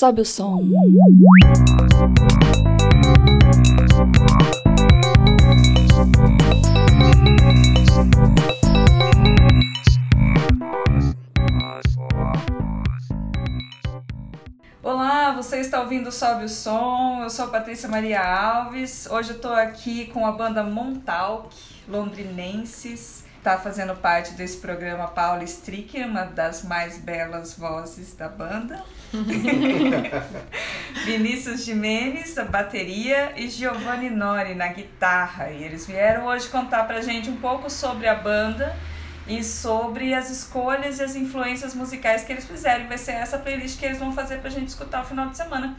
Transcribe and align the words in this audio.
Sobe 0.00 0.22
o 0.22 0.24
som. 0.24 0.66
Olá, 14.82 15.32
você 15.32 15.58
está 15.58 15.82
ouvindo 15.82 16.10
Sobe 16.10 16.44
o 16.44 16.48
Som. 16.48 17.20
Eu 17.22 17.28
sou 17.28 17.48
Patrícia 17.48 17.86
Maria 17.86 18.22
Alves. 18.22 19.06
Hoje 19.10 19.32
eu 19.32 19.36
estou 19.36 19.52
aqui 19.52 20.06
com 20.06 20.24
a 20.24 20.32
banda 20.32 20.62
Montalk, 20.62 21.54
londrinenses. 21.86 23.28
Está 23.40 23.56
fazendo 23.56 23.96
parte 23.96 24.34
desse 24.34 24.58
programa 24.58 25.08
Paula 25.08 25.42
Stricker, 25.44 26.06
uma 26.06 26.24
das 26.24 26.62
mais 26.62 26.98
belas 26.98 27.56
vozes 27.56 28.14
da 28.14 28.28
banda. 28.28 28.84
Vinícius 31.06 31.64
Jimenez, 31.64 32.36
a 32.36 32.44
bateria, 32.44 33.32
e 33.36 33.48
Giovanni 33.48 34.10
Nori 34.10 34.54
na 34.54 34.68
guitarra. 34.68 35.48
E 35.50 35.64
eles 35.64 35.86
vieram 35.86 36.26
hoje 36.26 36.50
contar 36.50 36.84
pra 36.84 37.00
gente 37.00 37.30
um 37.30 37.36
pouco 37.36 37.70
sobre 37.70 38.06
a 38.06 38.14
banda 38.14 38.76
e 39.26 39.42
sobre 39.42 40.12
as 40.12 40.28
escolhas 40.28 40.98
e 40.98 41.02
as 41.02 41.16
influências 41.16 41.74
musicais 41.74 42.22
que 42.22 42.32
eles 42.32 42.44
fizeram. 42.44 42.88
Vai 42.88 42.98
ser 42.98 43.12
essa 43.12 43.38
playlist 43.38 43.80
que 43.80 43.86
eles 43.86 43.98
vão 43.98 44.12
fazer 44.12 44.42
pra 44.42 44.50
gente 44.50 44.68
escutar 44.68 45.00
o 45.00 45.06
final 45.06 45.30
de 45.30 45.38
semana. 45.38 45.74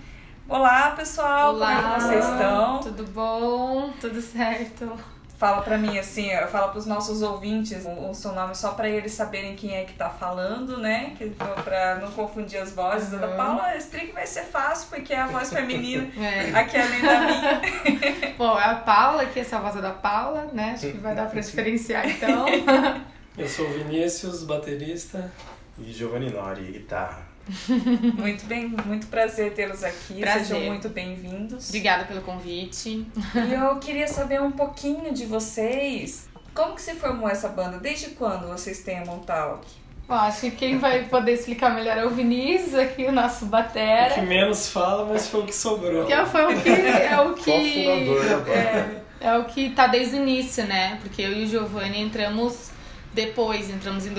Olá, 0.50 0.96
pessoal! 0.96 1.54
Olá, 1.54 1.76
como 1.76 1.90
é 1.90 1.94
que 1.94 2.02
vocês 2.02 2.26
estão? 2.26 2.80
Tudo 2.80 3.04
bom? 3.12 3.94
Tudo 4.02 4.20
certo? 4.20 5.21
Fala 5.42 5.64
pra 5.64 5.76
mim 5.76 5.98
assim, 5.98 6.30
fala 6.52 6.68
pros 6.68 6.86
nossos 6.86 7.24
ouvintes 7.24 7.84
o, 7.84 8.12
o 8.12 8.14
seu 8.14 8.32
nome 8.32 8.54
só 8.54 8.74
pra 8.74 8.88
eles 8.88 9.12
saberem 9.12 9.56
quem 9.56 9.76
é 9.76 9.86
que 9.86 9.94
tá 9.94 10.08
falando, 10.08 10.78
né? 10.78 11.16
Que, 11.18 11.32
pra 11.64 11.96
não 11.96 12.12
confundir 12.12 12.62
as 12.62 12.72
vozes. 12.74 13.12
Uhum. 13.12 13.18
Da 13.18 13.28
Paula 13.30 13.76
Strick 13.78 14.12
vai 14.12 14.28
ser 14.28 14.44
fácil, 14.44 14.90
porque 14.92 15.12
é 15.12 15.20
a 15.20 15.26
voz 15.26 15.52
feminina 15.52 16.08
É. 16.24 16.52
aqui 16.54 16.78
além 16.78 17.02
da 17.02 17.20
minha. 17.22 17.62
Bom, 18.38 18.56
é 18.60 18.66
a 18.66 18.76
Paula, 18.76 19.26
que 19.26 19.40
essa 19.40 19.58
voz 19.58 19.76
é 19.76 19.82
da 19.82 19.90
Paula, 19.90 20.48
né? 20.54 20.74
Acho 20.76 20.92
que 20.92 20.98
vai 21.00 21.16
dar 21.16 21.28
pra 21.28 21.42
diferenciar 21.42 22.08
então. 22.08 22.46
Eu 23.36 23.48
sou 23.50 23.66
o 23.66 23.74
Vinícius, 23.74 24.44
baterista. 24.44 25.32
E 25.80 25.92
Giovanni 25.92 26.30
Nori, 26.30 26.72
guitarra. 26.72 27.31
Muito 28.18 28.46
bem, 28.46 28.68
muito 28.86 29.08
prazer 29.08 29.54
tê-los 29.54 29.84
aqui. 29.84 30.20
Prazer. 30.20 30.46
Sejam 30.46 30.62
muito 30.62 30.90
bem-vindos. 30.90 31.70
Obrigada 31.70 32.06
pelo 32.06 32.22
convite. 32.22 33.06
E 33.36 33.54
eu 33.54 33.76
queria 33.78 34.08
saber 34.08 34.42
um 34.42 34.52
pouquinho 34.52 35.14
de 35.14 35.26
vocês. 35.26 36.30
Como 36.54 36.76
que 36.76 36.82
se 36.82 36.96
formou 36.96 37.30
essa 37.30 37.50
banda? 37.50 37.78
Desde 37.78 38.10
quando 38.12 38.48
vocês 38.48 38.80
têm 38.84 39.00
a 39.00 39.06
Montalk? 39.06 39.66
Bom, 40.08 40.16
acho 40.16 40.42
que 40.42 40.52
quem 40.52 40.78
vai 40.78 41.06
poder 41.06 41.34
explicar 41.34 41.74
melhor 41.74 41.98
é 41.98 42.06
o 42.06 42.10
Vinícius, 42.10 42.76
aqui, 42.76 43.06
o 43.06 43.12
nosso 43.12 43.46
O 43.46 43.48
que 43.48 43.52
batera. 43.52 44.22
menos 44.24 44.68
fala, 44.70 45.06
mas 45.06 45.28
foi 45.28 45.42
o 45.42 45.46
que 45.46 45.56
sobrou. 45.56 46.06
Que 46.06 46.26
foi 46.26 46.54
o 46.54 46.62
que. 46.62 46.70
É 46.70 47.22
o 47.22 47.34
que. 47.34 47.52
É, 47.52 49.02
é 49.22 49.38
o 49.38 49.46
que 49.46 49.70
tá 49.70 49.88
desde 49.88 50.18
o 50.18 50.22
início, 50.22 50.66
né? 50.66 51.00
Porque 51.02 51.22
eu 51.22 51.32
e 51.32 51.46
o 51.46 51.48
Giovanni 51.48 52.02
entramos 52.02 52.72
depois, 53.14 53.70
entramos 53.70 54.06
em 54.06 54.14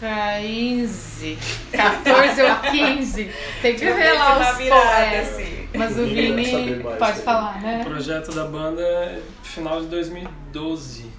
2015. 0.00 1.38
14 1.72 2.42
ou 2.42 2.56
15. 2.70 3.30
Tem 3.62 3.74
que 3.76 3.84
ver 3.92 4.12
lá 4.14 4.50
os 4.52 4.56
virada, 4.58 5.00
é. 5.04 5.20
assim. 5.20 5.68
Mas 5.74 5.96
o 5.98 6.04
Vini 6.06 6.32
mais 6.82 6.82
pode 6.98 6.98
sobre 6.98 7.22
falar, 7.22 7.58
O 7.58 7.60
né? 7.60 7.84
projeto 7.84 8.32
da 8.32 8.44
banda 8.46 8.82
é 8.82 9.20
final 9.42 9.80
de 9.80 9.86
2012. 9.88 11.10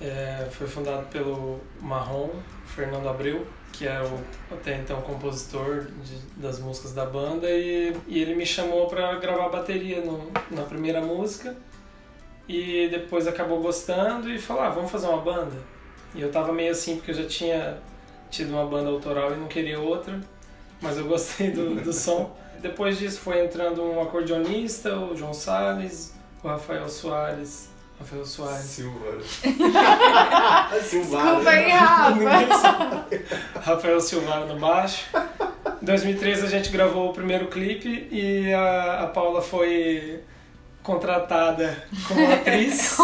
É, 0.00 0.46
foi 0.50 0.66
fundado 0.66 1.06
pelo 1.06 1.60
Marrom, 1.80 2.30
Fernando 2.66 3.08
Abreu, 3.08 3.46
que 3.72 3.86
era 3.86 4.04
o 4.04 4.20
até 4.52 4.76
então 4.76 5.00
compositor 5.00 5.86
de- 6.04 6.20
das 6.40 6.58
músicas 6.60 6.92
da 6.92 7.06
banda, 7.06 7.48
e, 7.50 7.96
e 8.06 8.20
ele 8.20 8.34
me 8.34 8.44
chamou 8.44 8.86
para 8.86 9.14
gravar 9.16 9.48
bateria 9.48 10.00
no- 10.00 10.30
na 10.50 10.62
primeira 10.62 11.00
música. 11.00 11.56
E 12.46 12.88
depois 12.90 13.26
acabou 13.26 13.60
gostando 13.62 14.30
e 14.30 14.38
falou: 14.38 14.62
ah, 14.62 14.68
vamos 14.68 14.90
fazer 14.92 15.06
uma 15.06 15.22
banda. 15.22 15.56
E 16.14 16.20
eu 16.20 16.30
tava 16.30 16.52
meio 16.52 16.70
assim, 16.70 16.96
porque 16.96 17.10
eu 17.10 17.14
já 17.14 17.26
tinha 17.26 17.78
tido 18.30 18.50
uma 18.50 18.64
banda 18.66 18.88
autoral 18.88 19.32
e 19.32 19.36
não 19.36 19.48
queria 19.48 19.80
outra, 19.80 20.20
mas 20.80 20.96
eu 20.96 21.06
gostei 21.06 21.50
do, 21.50 21.74
do 21.76 21.92
som. 21.94 22.36
Depois 22.60 22.98
disso 22.98 23.20
foi 23.20 23.44
entrando 23.44 23.82
um 23.82 24.00
acordeonista, 24.00 24.96
o 24.96 25.16
João 25.16 25.34
Salles, 25.34 26.14
o 26.42 26.48
Rafael 26.48 26.88
Soares. 26.88 27.68
Rafael 27.98 28.24
Soares. 28.24 28.64
Silva. 28.64 29.18
Desculpa 30.80 31.50
aí, 31.50 31.70
Rafa. 31.70 33.06
Rafael 33.60 34.00
Silvaro 34.00 34.46
no 34.46 34.58
baixo. 34.58 35.06
Em 35.80 35.84
2013 35.84 36.46
a 36.46 36.48
gente 36.48 36.70
gravou 36.70 37.10
o 37.10 37.12
primeiro 37.12 37.48
clipe 37.48 38.08
e 38.10 38.52
a, 38.52 39.02
a 39.02 39.06
Paula 39.08 39.42
foi 39.42 40.22
contratada 40.84 41.82
como 42.06 42.20
atriz, 42.32 42.96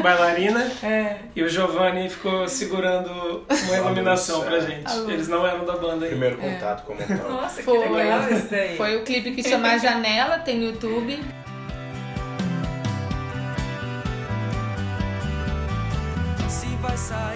bailarina, 0.00 0.70
É. 0.82 1.16
e 1.34 1.42
o 1.42 1.48
Giovanni 1.48 2.08
ficou 2.08 2.48
segurando 2.48 3.44
uma 3.66 3.76
iluminação 3.76 4.40
pra 4.42 4.60
gente. 4.60 4.86
A 4.86 4.94
luz. 4.94 5.08
Eles 5.10 5.28
não 5.28 5.44
eram 5.46 5.64
da 5.66 5.72
banda 5.74 6.06
ainda. 6.06 6.06
Primeiro 6.06 6.38
contato 6.38 6.84
com 6.86 6.92
o 6.92 6.96
Montalk. 7.02 7.28
Nossa, 7.32 7.56
que 7.56 7.62
Foi. 7.64 7.88
legal 7.88 8.32
isso 8.32 8.46
daí. 8.48 8.76
Foi 8.76 8.96
o 8.96 9.02
clipe 9.04 9.32
que 9.32 9.42
chama 9.42 9.76
Janela, 9.78 10.38
tem 10.38 10.58
no 10.58 10.64
YouTube. 10.66 11.18
Se 16.48 16.66
vai 16.80 16.96
sair, 16.96 17.33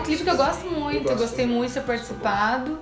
um 0.00 0.04
clipe 0.04 0.24
que 0.24 0.30
eu 0.30 0.36
gosto 0.36 0.66
muito, 0.66 1.06
Eu 1.06 1.12
eu 1.12 1.16
gostei 1.18 1.44
também. 1.44 1.56
muito 1.58 1.68
de 1.68 1.74
ter 1.74 1.82
participado. 1.86 2.78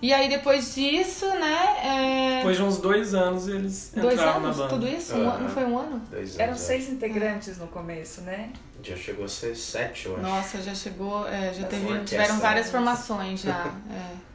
E 0.00 0.12
aí 0.14 0.28
depois 0.28 0.74
disso, 0.76 1.26
né? 1.26 1.76
é, 1.82 2.36
Depois 2.38 2.56
de 2.56 2.62
uns 2.62 2.78
dois 2.78 3.14
anos 3.16 3.48
eles 3.48 3.90
Dois 3.96 4.14
entraram 4.14 4.36
anos, 4.38 4.56
na 4.56 4.62
banda. 4.62 4.68
tudo 4.76 4.86
isso? 4.88 5.12
Um 5.16 5.22
Aham. 5.22 5.30
ano, 5.34 5.42
não 5.42 5.48
foi 5.48 5.64
um 5.64 5.78
ano? 5.78 6.02
Dois 6.08 6.22
anos, 6.28 6.38
Eram 6.38 6.52
é. 6.52 6.56
seis 6.56 6.88
integrantes 6.88 7.58
no 7.58 7.66
começo, 7.66 8.20
né? 8.20 8.50
Já 8.80 8.94
chegou 8.94 9.24
a 9.24 9.28
ser 9.28 9.56
sete, 9.56 10.06
eu 10.06 10.14
acho. 10.14 10.22
Nossa, 10.22 10.62
já 10.62 10.72
chegou, 10.72 11.26
é, 11.26 11.52
já 11.52 11.62
Essa 11.62 11.66
teve, 11.66 12.04
tiveram 12.04 12.38
várias 12.38 12.70
formações 12.70 13.40
já. 13.40 13.72
é. 13.90 14.28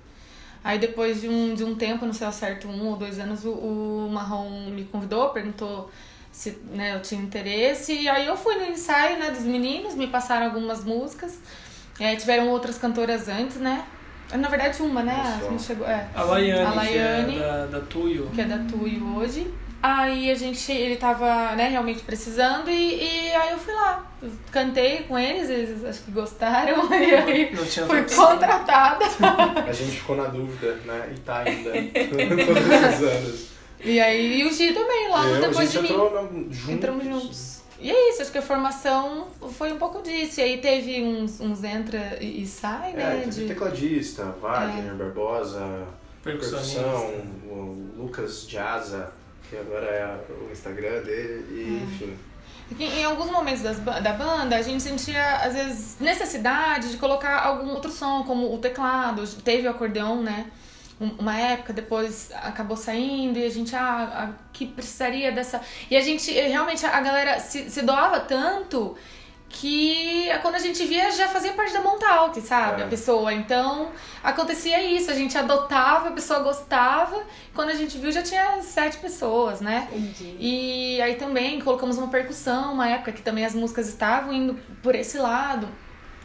Aí 0.66 0.80
depois 0.80 1.22
de 1.22 1.30
um, 1.30 1.54
de 1.54 1.64
um 1.64 1.76
tempo, 1.76 2.06
não 2.06 2.14
sei 2.14 2.28
ao 2.28 2.34
certo, 2.34 2.68
um 2.68 2.88
ou 2.90 2.96
dois 2.98 3.18
anos, 3.20 3.44
o, 3.46 3.52
o 3.52 4.10
Marrom 4.12 4.70
me 4.70 4.84
convidou, 4.86 5.30
perguntou 5.30 5.90
se 6.32 6.58
né, 6.74 6.96
eu 6.96 7.02
tinha 7.02 7.22
interesse. 7.22 7.94
E 7.94 8.10
aí 8.10 8.26
eu 8.28 8.36
fui 8.36 8.56
no 8.56 8.66
ensaio 8.66 9.18
né, 9.18 9.30
dos 9.32 9.44
meninos, 9.44 9.94
me 9.96 10.08
passaram 10.08 10.46
algumas 10.48 10.84
músicas. 10.84 11.38
É, 12.00 12.16
tiveram 12.16 12.50
outras 12.50 12.78
cantoras 12.78 13.28
antes, 13.28 13.58
né? 13.58 13.86
Na 14.34 14.48
verdade, 14.48 14.82
uma, 14.82 15.04
né? 15.04 15.40
Não 15.50 15.60
chegou, 15.60 15.88
é. 15.88 16.08
A 16.16 16.24
Laiane, 16.24 16.62
A 16.66 16.74
Laiane. 16.74 17.34
que 17.34 17.40
é 17.40 17.48
da, 17.48 17.66
da 17.68 17.80
Tuyo. 17.82 18.32
que 18.34 18.42
é 18.42 18.46
da 18.46 18.58
Tuyo 18.60 19.16
hoje. 19.18 19.54
Aí 19.82 20.32
a 20.32 20.36
gente, 20.36 20.72
ele 20.72 20.96
tava, 20.96 21.56
né, 21.58 21.68
realmente 21.68 22.02
precisando 22.04 22.70
e, 22.70 23.04
e 23.04 23.32
aí 23.34 23.52
eu 23.52 23.58
fui 23.58 23.74
lá. 23.74 24.10
Eu 24.22 24.32
cantei 24.50 25.00
com 25.04 25.20
eles, 25.20 25.50
eles 25.50 25.84
acho 25.84 26.04
que 26.04 26.12
gostaram. 26.12 26.88
E 26.90 27.14
aí 27.14 27.54
Não 27.54 27.66
tinha 27.66 27.86
fui 27.86 28.02
contratada. 28.04 29.06
A 29.68 29.74
gente 29.74 29.98
ficou 29.98 30.16
na 30.16 30.24
dúvida, 30.28 30.80
né? 30.86 31.12
E 31.14 31.20
tá 31.20 31.40
ainda. 31.40 31.70
Todos 32.46 32.72
esses 32.72 33.04
anos. 33.04 33.48
E 33.84 34.00
aí 34.00 34.40
e 34.40 34.46
o 34.46 34.54
Gi 34.54 34.72
também, 34.74 35.10
lá 35.10 35.28
eu, 35.28 35.42
depois 35.42 35.70
de 35.70 35.80
mim. 35.82 35.90
entrou 35.90 36.12
na, 36.14 36.22
juntos. 36.22 36.70
Entramos 36.70 37.04
juntos. 37.04 37.53
E 37.84 37.92
é 37.92 38.10
isso, 38.12 38.22
acho 38.22 38.32
que 38.32 38.38
a 38.38 38.42
formação 38.42 39.28
foi 39.52 39.74
um 39.74 39.78
pouco 39.78 40.02
disso. 40.02 40.40
E 40.40 40.44
aí 40.44 40.58
teve 40.62 41.04
uns, 41.04 41.40
uns 41.42 41.64
entra 41.64 42.18
e, 42.22 42.42
e 42.44 42.48
sai, 42.48 42.92
É, 42.94 42.96
né? 42.96 43.20
teve 43.26 43.32
de- 43.32 43.44
É. 43.46 43.48
tecladista, 43.50 44.24
Wagner, 44.42 44.96
Barbosa, 44.96 45.86
Percussionista. 46.24 46.80
percussão, 46.82 47.12
o 47.50 47.92
Lucas 47.98 48.48
Jaza, 48.50 49.12
que 49.50 49.58
agora 49.58 49.86
é 49.86 50.18
o 50.48 50.50
Instagram 50.52 51.02
dele, 51.04 51.46
e 51.52 51.80
É. 51.82 51.84
enfim. 51.84 52.18
Em 52.80 53.04
alguns 53.04 53.30
momentos 53.30 53.62
das 53.62 53.78
da 53.80 54.14
banda, 54.14 54.56
a 54.56 54.62
gente 54.62 54.82
sentia, 54.82 55.36
às 55.44 55.54
vezes, 55.54 55.98
necessidade 56.00 56.90
de 56.92 56.98
colocar 56.98 57.40
algum 57.46 57.70
outro 57.72 57.92
som, 57.92 58.24
como 58.24 58.52
o 58.54 58.58
teclado. 58.58 59.28
Teve 59.44 59.68
o 59.68 59.72
acordeão, 59.72 60.24
né? 60.24 60.48
Um- 61.02 61.16
Uma 61.20 61.38
época, 61.38 61.74
depois 61.74 62.32
acabou 62.34 62.78
saindo 62.78 63.38
e 63.40 63.46
a 63.46 63.50
gente, 63.50 63.76
ah, 63.76 64.32
que 64.54 64.66
precisaria 64.66 65.32
dessa. 65.32 65.60
E 65.90 65.98
a 65.98 66.02
gente, 66.02 66.32
realmente, 66.32 66.86
a 66.86 67.02
galera 67.02 67.40
se, 67.40 67.70
se 67.70 67.82
doava 67.82 68.20
tanto 68.22 68.96
que 69.50 70.28
quando 70.42 70.56
a 70.56 70.60
gente 70.60 70.84
via 70.86 71.12
já 71.12 71.28
fazia 71.28 71.54
parte 71.54 71.74
da 71.74 71.82
Montalk, 71.82 72.42
sabe? 72.42 72.82
É. 72.82 72.86
A 72.86 72.88
pessoa. 72.88 73.32
Então 73.34 73.92
acontecia 74.24 74.82
isso, 74.82 75.12
a 75.12 75.14
gente 75.14 75.38
adotava, 75.38 76.10
a 76.10 76.12
pessoa 76.12 76.40
gostava, 76.40 77.22
quando 77.54 77.70
a 77.70 77.76
gente 77.76 77.98
viu 78.00 78.12
já 78.12 78.24
tinha 78.24 78.62
sete 78.64 78.98
pessoas, 78.98 79.62
né? 79.62 79.88
Entendi. 79.92 80.36
E 80.40 81.02
aí 81.02 81.16
também 81.16 81.60
colocamos 81.62 81.98
uma 82.00 82.08
percussão, 82.08 82.74
uma 82.74 82.90
época 82.90 83.12
que 83.12 83.22
também 83.22 83.46
as 83.46 83.54
músicas 83.54 83.88
estavam 83.88 84.34
indo 84.34 84.56
por 84.82 84.96
esse 84.96 85.18
lado. 85.18 85.68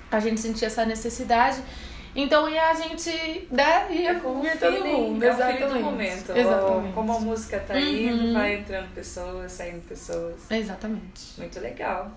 pra 0.09 0.21
gente 0.21 0.41
sentir 0.41 0.65
essa 0.65 0.87
necessidade. 0.87 1.59
Então 2.21 2.49
ia 2.49 2.71
a 2.71 2.75
gente 2.75 3.47
né, 3.49 3.87
ia 3.93 4.11
É 4.11 4.15
todo 4.57 4.85
mundo. 4.85 5.23
é 5.23 5.29
Exatamente. 5.29 5.73
do 5.73 5.79
momento. 5.81 6.33
Exatamente. 6.37 6.93
Como 6.93 7.13
a 7.13 7.21
música 7.21 7.61
tá 7.61 7.75
Uhum. 7.75 7.81
indo, 7.81 8.33
vai 8.33 8.57
entrando 8.57 8.93
pessoas, 8.93 9.53
saindo 9.53 9.87
pessoas. 9.87 10.35
Exatamente. 10.51 11.39
Muito 11.39 11.61
legal. 11.61 12.11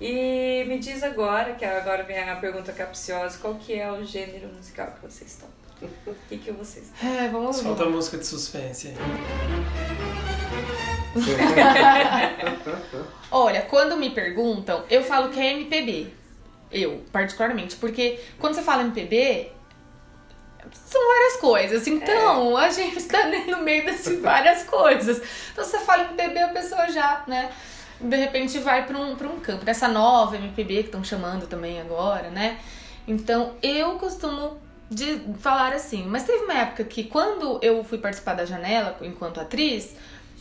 E 0.00 0.64
me 0.66 0.78
diz 0.78 1.02
agora, 1.02 1.52
que 1.52 1.66
agora 1.66 2.02
vem 2.04 2.18
a 2.18 2.36
pergunta 2.36 2.72
capciosa, 2.72 3.36
qual 3.38 3.56
que 3.56 3.78
é 3.78 3.92
o 3.92 4.02
gênero 4.06 4.48
musical 4.48 4.92
que 4.92 5.02
vocês 5.06 5.32
estão? 5.32 5.48
O 6.06 6.14
que, 6.30 6.38
que 6.38 6.50
vocês 6.52 6.86
estão? 6.86 7.06
É, 7.06 7.28
vamos 7.28 7.56
Solta 7.56 7.82
a 7.82 7.90
música 7.90 8.16
de 8.16 8.24
suspense 8.24 8.88
aí. 8.88 8.94
Olha, 13.30 13.60
quando 13.62 13.96
me 13.98 14.08
perguntam, 14.10 14.82
eu 14.88 15.02
falo 15.04 15.28
que 15.28 15.38
é 15.38 15.52
MPB. 15.52 16.10
Eu, 16.76 17.02
particularmente. 17.10 17.76
Porque 17.76 18.20
quando 18.38 18.54
você 18.54 18.62
fala 18.62 18.82
MPB, 18.82 19.50
são 20.72 21.00
várias 21.06 21.36
coisas. 21.36 21.86
Então, 21.86 22.56
a 22.56 22.68
gente 22.68 23.02
tá 23.04 23.26
no 23.48 23.62
meio 23.62 23.84
dessas 23.84 24.20
várias 24.20 24.64
coisas. 24.64 25.22
Então, 25.52 25.64
você 25.64 25.78
fala 25.78 26.04
MPB, 26.04 26.38
a 26.40 26.48
pessoa 26.48 26.90
já, 26.90 27.24
né? 27.26 27.50
De 28.00 28.16
repente 28.16 28.58
vai 28.58 28.84
pra 28.84 28.98
um, 28.98 29.16
pra 29.16 29.28
um 29.28 29.40
campo. 29.40 29.64
Dessa 29.64 29.88
nova 29.88 30.36
MPB 30.36 30.74
que 30.74 30.88
estão 30.88 31.02
chamando 31.02 31.46
também 31.46 31.80
agora, 31.80 32.28
né? 32.30 32.58
Então, 33.08 33.54
eu 33.62 33.92
costumo 33.92 34.58
de 34.90 35.20
falar 35.38 35.72
assim. 35.72 36.04
Mas 36.04 36.24
teve 36.24 36.44
uma 36.44 36.54
época 36.54 36.84
que, 36.84 37.04
quando 37.04 37.58
eu 37.62 37.82
fui 37.82 37.98
participar 37.98 38.34
da 38.34 38.44
janela 38.44 38.96
enquanto 39.00 39.40
atriz, 39.40 39.96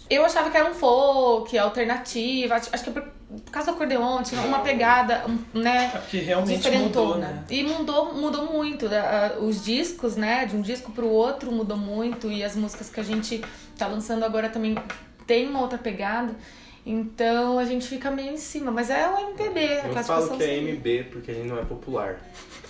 eu 0.09 0.23
achava 0.23 0.49
que 0.49 0.57
era 0.57 0.69
um 0.69 0.73
folk, 0.73 1.57
alternativa. 1.57 2.55
Acho 2.55 2.69
que 2.69 2.89
é 2.89 2.93
por, 2.93 3.01
por 3.01 3.51
causa 3.51 3.71
do 3.71 3.75
acordeon, 3.75 4.21
tinha 4.21 4.41
uma 4.41 4.59
pegada, 4.59 5.25
né? 5.53 5.91
É 5.93 5.97
porque 5.97 6.17
realmente 6.19 6.57
diferentona. 6.57 7.05
mudou, 7.05 7.17
né? 7.17 7.43
E 7.49 7.63
mudou, 7.63 8.13
mudou 8.13 8.45
muito. 8.51 8.87
Ah, 8.87 9.31
ah, 9.33 9.39
Os 9.39 9.63
discos, 9.63 10.15
né? 10.15 10.45
De 10.45 10.55
um 10.55 10.61
disco 10.61 10.91
pro 10.91 11.07
outro 11.07 11.51
mudou 11.51 11.77
muito. 11.77 12.31
E 12.31 12.43
as 12.43 12.55
músicas 12.55 12.89
que 12.89 12.99
a 12.99 13.03
gente 13.03 13.41
tá 13.77 13.87
lançando 13.87 14.23
agora 14.23 14.49
também 14.49 14.77
tem 15.25 15.47
uma 15.47 15.61
outra 15.61 15.77
pegada. 15.77 16.35
Então 16.85 17.57
a 17.57 17.65
gente 17.65 17.87
fica 17.87 18.11
meio 18.11 18.33
em 18.33 18.37
cima. 18.37 18.69
Mas 18.69 18.91
é 18.91 19.09
o 19.09 19.17
MPB, 19.17 19.59
a 19.59 19.63
Eu 19.63 19.81
falo 19.81 19.93
classificação 19.93 20.37
que 20.37 20.43
é. 20.43 20.61
MB 20.61 21.03
porque 21.11 21.31
ele 21.31 21.49
não 21.49 21.57
é 21.57 21.65
popular. 21.65 22.19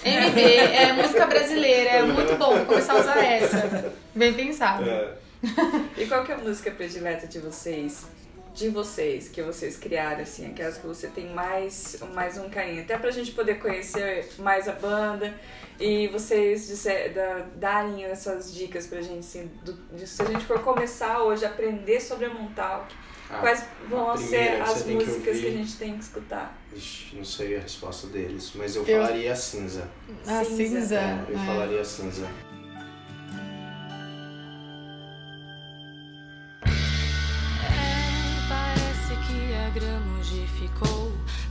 MB, 0.05 0.39
é 0.39 0.93
música 0.93 1.25
brasileira, 1.25 1.89
é 1.89 2.01
muito 2.03 2.37
bom. 2.37 2.55
Vou 2.55 2.65
começar 2.65 2.93
a 2.93 2.99
usar 2.99 3.17
essa. 3.17 3.93
Bem 4.13 4.33
pensado. 4.33 4.89
É. 4.89 5.24
E 5.97 6.05
qual 6.07 6.23
que 6.23 6.31
é 6.31 6.35
a 6.35 6.37
música 6.37 6.71
predileta 6.71 7.27
de 7.27 7.39
vocês? 7.39 8.05
De 8.53 8.69
vocês, 8.69 9.27
que 9.27 9.41
vocês 9.41 9.75
criaram, 9.75 10.21
assim, 10.21 10.45
aquelas 10.47 10.77
que 10.77 10.87
você 10.87 11.07
tem 11.07 11.33
mais, 11.33 11.97
mais 12.13 12.37
um 12.37 12.49
carinho. 12.49 12.81
Até 12.83 12.97
pra 12.97 13.11
gente 13.11 13.33
poder 13.33 13.55
conhecer 13.59 14.29
mais 14.39 14.67
a 14.69 14.71
banda 14.71 15.33
e 15.77 16.07
vocês 16.07 16.67
disser, 16.67 17.13
da, 17.13 17.45
darem 17.57 18.05
essas 18.05 18.53
dicas 18.53 18.87
pra 18.87 19.01
gente, 19.01 19.19
assim, 19.19 19.51
do, 19.65 19.73
de, 19.93 20.07
se 20.07 20.21
a 20.21 20.25
gente 20.25 20.45
for 20.45 20.61
começar 20.61 21.21
hoje 21.21 21.43
a 21.43 21.49
aprender 21.49 21.99
sobre 21.99 22.27
a 22.27 22.29
Montauk, 22.33 22.95
Ah, 23.29 23.39
quais 23.39 23.65
vão 23.89 24.09
a 24.11 24.15
ser 24.17 24.55
que 24.55 24.61
as 24.61 24.83
que 24.83 24.91
músicas 24.93 25.21
que, 25.23 25.29
ouvir. 25.31 25.47
a 25.47 25.51
gente 25.51 25.75
tem 25.77 25.97
que 25.97 26.03
escutar? 26.05 26.57
Ixi, 26.73 27.15
não 27.17 27.25
sei 27.25 27.57
a 27.57 27.59
resposta 27.59 28.07
deles, 28.07 28.51
mas 28.55 28.73
eu 28.77 28.85
Eu- 28.87 29.01
falaria 29.01 29.35
cinza. 29.35 29.89
A 30.25 30.45
Cinza. 30.45 30.55
cinza. 30.55 30.95
É, 30.95 31.25
eu 31.29 31.37
é. 31.37 31.45
falaria 31.45 31.83
cinza. 31.83 32.25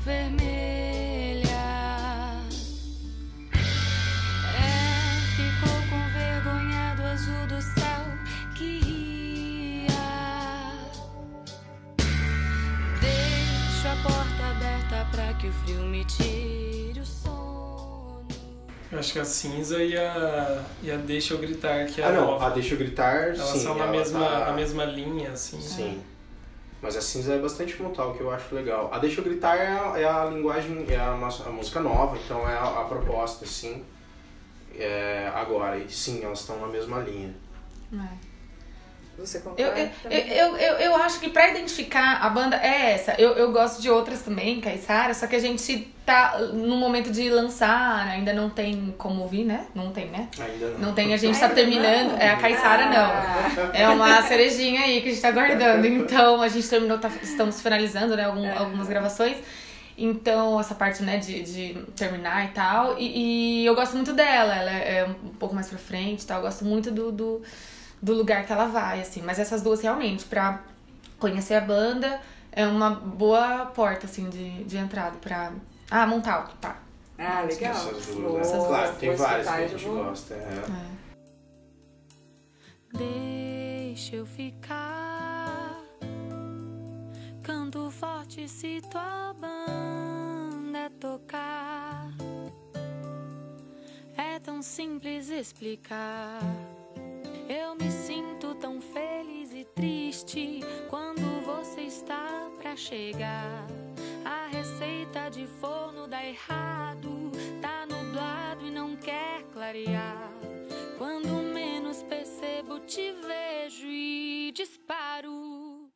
Vermelha. 0.05 1.49
É, 4.55 5.21
ficou 5.37 5.77
com 5.91 6.09
vergonha 6.13 6.95
do 6.97 7.03
azul 7.03 7.47
do 7.49 7.63
céu 7.63 8.05
que 8.57 8.81
ria. 8.81 9.89
Deixo 13.01 13.89
a 13.89 13.97
porta 14.03 14.45
aberta 14.57 15.07
pra 15.11 15.35
que 15.35 15.49
o 15.49 15.53
frio 15.53 15.81
me 15.83 16.05
tire 16.05 17.01
o 17.01 17.07
sono. 17.07 18.27
Eu 18.93 18.99
acho 18.99 19.13
que 19.13 19.19
a 19.19 19.25
cinza 19.25 19.83
e 19.83 19.97
a, 19.97 20.63
e 20.83 20.91
a 20.91 20.97
Deixa 20.97 21.35
Eu 21.35 21.39
Gritar, 21.39 21.87
que 21.87 22.01
é 22.01 22.05
Ah, 22.05 22.09
a 22.09 22.13
não, 22.13 22.27
nova. 22.27 22.47
a 22.47 22.51
Deixa 22.51 22.75
Eu 22.75 22.79
Gritar, 22.79 23.29
Elas 23.29 23.41
sim. 23.49 23.61
são 23.61 23.75
na 23.75 23.85
ela 23.85 23.93
mesma, 23.93 24.21
tá- 24.21 24.45
na 24.47 24.53
mesma 24.53 24.85
linha, 24.85 25.31
assim. 25.33 25.61
Sim. 25.61 26.01
Mas 26.85 26.99
a 26.99 27.01
cinza 27.01 27.33
é 27.33 27.39
bastante 27.39 27.83
montal, 27.83 28.13
que 28.13 28.21
eu 28.21 28.31
acho 28.31 28.55
legal. 28.55 28.91
A 28.93 28.99
Deixa 28.99 29.23
Eu 29.23 29.25
Gritar 29.25 29.57
é 29.57 29.69
a, 29.69 29.99
é 29.99 30.05
a 30.05 30.27
linguagem, 30.27 30.85
é 30.87 30.97
a, 30.97 31.13
a 31.13 31.51
música 31.51 31.81
nova, 31.81 32.15
então 32.23 32.47
é 32.47 32.53
a, 32.53 32.83
a 32.83 32.85
proposta, 32.85 33.47
assim. 33.47 33.83
É, 34.77 35.33
agora, 35.35 35.79
e 35.79 35.89
sim, 35.89 36.23
elas 36.23 36.41
estão 36.41 36.61
na 36.61 36.67
mesma 36.67 36.99
linha. 36.99 37.35
É. 37.91 38.34
Você 39.19 39.39
Eu, 39.39 39.43
concorda? 39.43 39.91
eu, 40.11 40.21
eu, 40.21 40.57
eu, 40.57 40.75
eu 40.79 40.97
acho 40.97 41.21
que 41.21 41.31
pra 41.31 41.49
identificar 41.49 42.19
a 42.21 42.29
banda 42.29 42.57
é 42.57 42.93
essa. 42.93 43.15
Eu, 43.19 43.33
eu 43.35 43.53
gosto 43.53 43.81
de 43.81 43.89
outras 43.89 44.23
também, 44.23 44.61
Caissara, 44.61 45.15
só 45.15 45.27
que 45.27 45.37
a 45.37 45.39
gente 45.39 45.89
tá 46.05 46.39
no 46.53 46.77
momento 46.77 47.11
de 47.13 47.31
lançar, 47.31 48.09
ainda 48.09 48.33
não 48.33 48.51
tem 48.51 48.93
como 48.99 49.23
ouvir, 49.23 49.45
né? 49.45 49.67
Não 49.75 49.91
tem, 49.93 50.07
né? 50.07 50.29
Ainda 50.39 50.67
não. 50.73 50.79
Não 50.81 50.95
tem, 50.95 51.15
a 51.15 51.17
gente 51.17 51.39
tá 51.39 51.49
terminando. 51.49 52.11
não? 52.13 52.19
É 52.19 52.31
a 52.31 52.37
Caissara, 52.37 52.87
não. 52.87 53.11
Ah, 53.11 53.71
É 53.73 53.89
uma 53.89 54.21
cerejinha 54.23 54.81
aí 54.83 55.01
que 55.01 55.09
a 55.09 55.13
gente 55.13 55.23
tá 55.23 55.31
guardando. 55.31 55.87
Então, 55.87 56.43
a 56.43 56.49
gente 56.49 56.69
terminou, 56.69 56.99
tá- 56.99 57.11
estamos 57.23 57.61
finalizando, 57.61 58.17
né, 58.17 58.25
algum- 58.25 58.53
algumas 58.59 58.89
gravações. 58.89 59.37
Então, 59.97 60.59
essa 60.59 60.75
parte, 60.75 61.03
né, 61.05 61.19
de, 61.19 61.43
de 61.43 61.75
terminar 61.95 62.47
e 62.47 62.49
tal. 62.49 62.99
E, 62.99 63.63
e 63.63 63.67
eu 63.67 63.75
gosto 63.77 63.95
muito 63.95 64.13
dela, 64.13 64.55
ela 64.57 64.71
é 64.73 64.99
é 64.99 65.05
um 65.07 65.35
pouco 65.39 65.55
mais 65.55 65.69
pra 65.69 65.79
frente 65.79 66.23
e 66.23 66.27
tal. 66.27 66.39
Eu 66.39 66.43
gosto 66.43 66.65
muito 66.65 66.91
do, 66.91 67.13
do, 68.05 68.15
lugar 68.15 68.47
que 68.47 68.53
ela 68.53 68.67
vai, 68.67 69.01
assim. 69.01 69.23
Mas 69.23 69.39
essas 69.39 69.63
duas, 69.63 69.81
realmente, 69.81 70.25
pra 70.25 70.63
conhecer 71.19 71.55
a 71.55 71.61
banda, 71.61 72.21
é 72.53 72.67
uma 72.67 72.91
boa 72.91 73.67
porta, 73.67 74.07
assim, 74.07 74.29
de, 74.29 74.65
de 74.65 74.77
entrada 74.77 75.17
pra... 75.19 75.53
Ah, 75.91 76.07
montar, 76.07 76.51
tá. 76.61 76.77
ah, 77.19 77.43
legal. 77.43 77.73
Essas 77.73 78.07
duas, 78.15 78.53
né? 78.53 78.67
Claro, 78.67 78.97
tem 78.97 79.15
várias 79.15 79.47
que 79.47 79.53
a 79.53 79.67
gente 79.67 79.85
vou- 79.85 80.05
gosta. 80.05 80.35
É. 80.35 80.95
Deixa 82.97 84.17
eu 84.17 84.27
ficar. 84.27 85.75
Canto 87.43 87.91
forte 87.91 88.49
se 88.49 88.81
tua 88.91 89.35
banda 89.35 90.91
tocar. 91.01 92.09
É 94.17 94.39
tão 94.39 94.63
simples 94.63 95.29
explicar. 95.29 96.41
Eu 97.49 97.75
me 97.75 97.91
sinto 97.91 98.55
tão 98.55 98.81
feliz 98.81 99.53
e 99.53 99.65
triste 99.65 100.61
quando 100.89 101.45
você 101.45 101.83
está 101.83 102.51
pra 102.59 102.75
chegar. 102.75 103.67
A 104.25 104.47
receita 104.47 105.29
de 105.29 105.47
forno 105.61 106.07
dá 106.09 106.25
errado, 106.25 107.31
tá 107.61 107.85
nublado 107.87 108.67
e 108.67 108.71
não 108.71 108.97
quer 108.97 109.43
clarear. 109.53 110.31
Quando 110.97 111.29
menos 111.53 112.03
percebo, 112.03 112.81
te 112.81 113.13
vejo 113.13 113.87
e 113.87 114.51
disparo. 114.55 115.91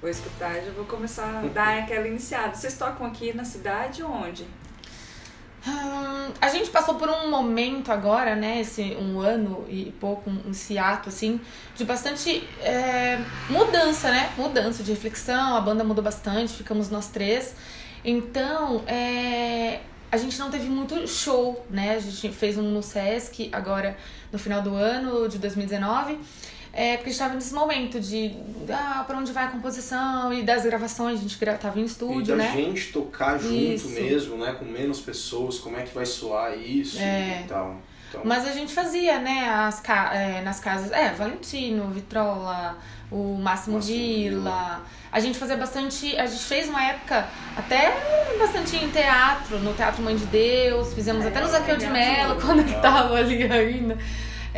Vou 0.00 0.10
escutar 0.10 0.60
já 0.60 0.70
vou 0.72 0.84
começar 0.84 1.44
a 1.44 1.46
dar 1.48 1.78
aquela 1.78 2.08
iniciada. 2.08 2.54
Vocês 2.54 2.76
tocam 2.76 3.06
aqui 3.06 3.32
na 3.32 3.44
cidade 3.44 4.02
onde? 4.02 4.46
Hum, 5.66 6.32
a 6.40 6.48
gente 6.48 6.70
passou 6.70 6.94
por 6.94 7.08
um 7.08 7.30
momento 7.30 7.90
agora, 7.90 8.36
né, 8.36 8.60
esse 8.60 8.96
um 8.96 9.20
ano 9.20 9.64
e 9.68 9.92
pouco, 10.00 10.30
um, 10.30 10.50
esse 10.50 10.78
ato, 10.78 11.08
assim, 11.08 11.40
de 11.74 11.84
bastante 11.84 12.48
é, 12.60 13.18
mudança, 13.50 14.10
né, 14.10 14.30
mudança 14.36 14.82
de 14.82 14.92
reflexão, 14.92 15.56
a 15.56 15.60
banda 15.60 15.82
mudou 15.82 16.02
bastante, 16.02 16.52
ficamos 16.54 16.90
nós 16.90 17.08
três, 17.08 17.54
então, 18.04 18.82
é, 18.86 19.80
a 20.10 20.16
gente 20.16 20.38
não 20.38 20.50
teve 20.50 20.68
muito 20.68 21.06
show, 21.08 21.66
né, 21.68 21.96
a 21.96 21.98
gente 21.98 22.30
fez 22.30 22.56
um 22.56 22.62
no 22.62 22.82
Sesc 22.82 23.50
agora 23.52 23.96
no 24.32 24.38
final 24.38 24.62
do 24.62 24.74
ano 24.74 25.28
de 25.28 25.38
2019, 25.38 26.18
é, 26.78 26.96
porque 26.96 27.08
a 27.08 27.12
gente 27.12 27.18
tava 27.18 27.34
nesse 27.34 27.52
momento 27.52 27.98
de, 28.00 28.34
ah, 28.70 29.02
pra 29.04 29.18
onde 29.18 29.32
vai 29.32 29.44
a 29.46 29.48
composição 29.48 30.32
e 30.32 30.44
das 30.44 30.64
gravações, 30.64 31.18
a 31.18 31.22
gente 31.22 31.36
tava 31.60 31.80
em 31.80 31.82
E 31.82 31.86
estúdio, 31.86 32.36
da 32.36 32.44
né. 32.44 32.52
gente 32.54 32.92
tocar 32.92 33.36
junto 33.38 33.52
Isso. 33.54 33.88
mesmo, 33.88 34.36
né? 34.36 34.52
Com 34.56 34.64
menos 34.64 35.00
pessoas, 35.00 35.58
como 35.58 35.76
é 35.76 35.82
que 35.82 35.92
vai 35.92 36.06
soar 36.06 36.56
isso 36.56 36.98
É. 37.00 37.42
e 37.44 37.48
tal. 37.48 37.76
Então, 38.08 38.22
Mas 38.24 38.46
a 38.46 38.52
gente 38.52 38.72
fazia, 38.72 39.18
né, 39.18 39.48
as 39.50 39.80
ca 39.80 40.14
é, 40.14 40.40
nas 40.40 40.60
casas. 40.60 40.90
É, 40.92 41.10
Valentino, 41.12 41.88
Vitrola, 41.90 42.78
o 43.10 43.36
Máximo, 43.36 43.76
Máximo 43.76 43.80
Villa. 43.80 44.38
Villa. 44.40 44.80
A 45.10 45.20
gente 45.20 45.36
fazia 45.38 45.56
bastante. 45.56 46.16
A 46.16 46.26
gente 46.26 46.44
fez 46.44 46.68
uma 46.68 46.82
época 46.84 47.26
até 47.56 47.92
bastante 48.38 48.76
em 48.76 48.88
teatro, 48.88 49.58
no 49.58 49.74
Teatro 49.74 50.02
Mãe 50.02 50.16
de 50.16 50.26
Deus, 50.26 50.94
fizemos 50.94 51.26
até 51.26 51.40
no 51.40 51.48
Zaqueu 51.48 51.76
de. 51.76 51.86
Melo, 51.86 52.40
quando 52.40 52.60
ele 52.60 52.68
Legal. 52.68 52.82
tava 52.82 53.14
ali 53.16 53.42
ainda. 53.42 53.98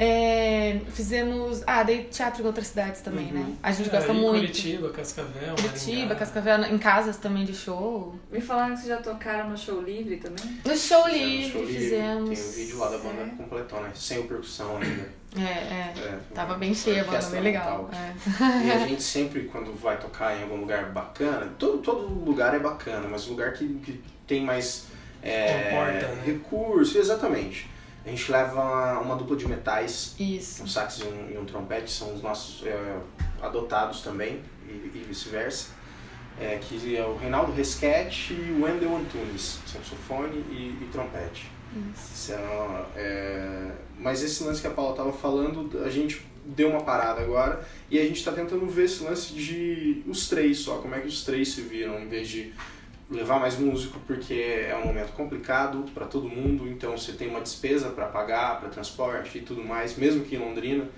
É, 0.03 0.81
fizemos. 0.95 1.63
Ah, 1.67 1.83
dei 1.83 2.05
teatro 2.05 2.43
em 2.43 2.47
outras 2.47 2.69
cidades 2.69 3.03
também, 3.03 3.27
né? 3.27 3.55
A 3.63 3.71
gente 3.71 3.91
gosta 3.91 4.11
Aí, 4.11 4.19
muito. 4.19 4.41
Curitiba, 4.41 4.89
Cascavel, 4.89 5.55
Curitiba, 5.57 5.93
Maringá. 5.93 6.15
Cascavel, 6.15 6.65
em 6.65 6.79
casas 6.79 7.19
também 7.19 7.45
de 7.45 7.55
show. 7.55 8.15
Me 8.33 8.41
falaram 8.41 8.71
que 8.75 8.81
vocês 8.81 8.89
já 8.89 9.03
tocaram 9.03 9.51
no 9.51 9.59
show 9.59 9.83
livre 9.83 10.17
também? 10.17 10.59
No 10.65 10.75
show 10.75 11.05
Fizemos 11.05 11.23
livre 11.23 11.53
show 11.53 11.61
livre, 11.61 11.75
fizemos. 11.75 12.39
Tem 12.41 12.49
um 12.49 12.53
vídeo 12.53 12.79
lá 12.79 12.89
da 12.89 12.97
banda 12.97 13.27
completona, 13.37 13.95
sem 13.95 14.21
o 14.21 14.25
percussão 14.25 14.79
ainda. 14.79 15.21
É, 15.37 15.43
é. 15.43 15.95
É, 15.99 16.19
Tava 16.35 16.55
bem 16.55 16.73
cheia 16.73 17.03
a 17.03 17.05
banda, 17.05 17.27
bem 17.27 17.43
legal. 17.43 17.91
É. 17.93 18.67
E 18.67 18.73
a 18.73 18.79
gente 18.79 19.03
sempre, 19.03 19.43
quando 19.45 19.79
vai 19.79 19.99
tocar 19.99 20.35
em 20.35 20.45
algum 20.45 20.57
lugar 20.57 20.93
bacana, 20.93 21.53
todo, 21.59 21.77
todo 21.79 22.07
lugar 22.25 22.55
é 22.55 22.59
bacana, 22.59 23.07
mas 23.07 23.27
o 23.27 23.33
lugar 23.33 23.53
que, 23.53 23.69
que 23.81 24.03
tem 24.27 24.43
mais 24.43 24.87
é, 25.23 25.65
Comporta, 25.65 26.07
né? 26.07 26.23
recurso, 26.25 26.97
exatamente. 26.97 27.69
A 28.05 28.09
gente 28.09 28.33
leva 28.33 28.99
uma 29.01 29.15
dupla 29.15 29.37
de 29.37 29.47
metais, 29.47 30.15
Isso. 30.19 30.63
um 30.63 30.67
sax 30.67 31.01
e 31.01 31.05
um, 31.05 31.31
e 31.31 31.39
um 31.39 31.45
trompete, 31.45 31.91
são 31.91 32.15
os 32.15 32.23
nossos 32.23 32.67
é, 32.67 32.97
adotados 33.43 34.01
também, 34.01 34.43
e, 34.67 34.73
e 34.73 35.05
vice-versa. 35.07 35.79
É, 36.41 36.59
que 36.59 36.97
é 36.97 37.05
o 37.05 37.17
Reinaldo 37.17 37.53
Resquete 37.53 38.33
e 38.33 38.53
o 38.53 38.65
Wendel 38.65 38.97
Antunes, 38.97 39.59
saxofone 39.67 40.39
e, 40.51 40.79
e 40.81 40.89
trompete. 40.91 41.51
Isso. 41.93 42.29
São, 42.29 42.87
é, 42.97 43.73
mas 43.99 44.23
esse 44.23 44.43
lance 44.43 44.61
que 44.61 44.67
a 44.67 44.71
Paula 44.71 44.93
estava 44.93 45.13
falando, 45.13 45.83
a 45.85 45.91
gente 45.91 46.27
deu 46.45 46.71
uma 46.71 46.83
parada 46.83 47.21
agora 47.21 47.65
e 47.91 47.99
a 47.99 48.03
gente 48.03 48.17
está 48.17 48.33
tentando 48.33 48.67
ver 48.67 48.85
esse 48.85 49.03
lance 49.03 49.35
de 49.35 50.03
os 50.07 50.29
três 50.29 50.59
só, 50.59 50.79
como 50.79 50.95
é 50.95 51.01
que 51.01 51.09
os 51.09 51.25
três 51.25 51.53
se 51.53 51.61
viram, 51.61 52.01
em 52.01 52.09
vez 52.09 52.29
de 52.29 52.53
levar 53.11 53.41
mais 53.41 53.59
músico, 53.59 53.99
porque 54.07 54.35
é 54.35 54.77
um 54.77 54.87
momento 54.87 55.13
complicado 55.13 55.85
para 55.93 56.07
todo 56.07 56.29
mundo, 56.29 56.69
então 56.69 56.97
você 56.97 57.13
tem 57.13 57.29
uma 57.29 57.41
despesa 57.41 57.91
para 57.91 58.07
pagar, 58.07 58.61
para 58.61 58.69
transporte 58.69 59.39
e 59.39 59.41
tudo 59.41 59.65
mais, 59.65 59.97
mesmo 59.97 60.25
que 60.25 60.37
em 60.37 60.39
Londrina, 60.39 60.89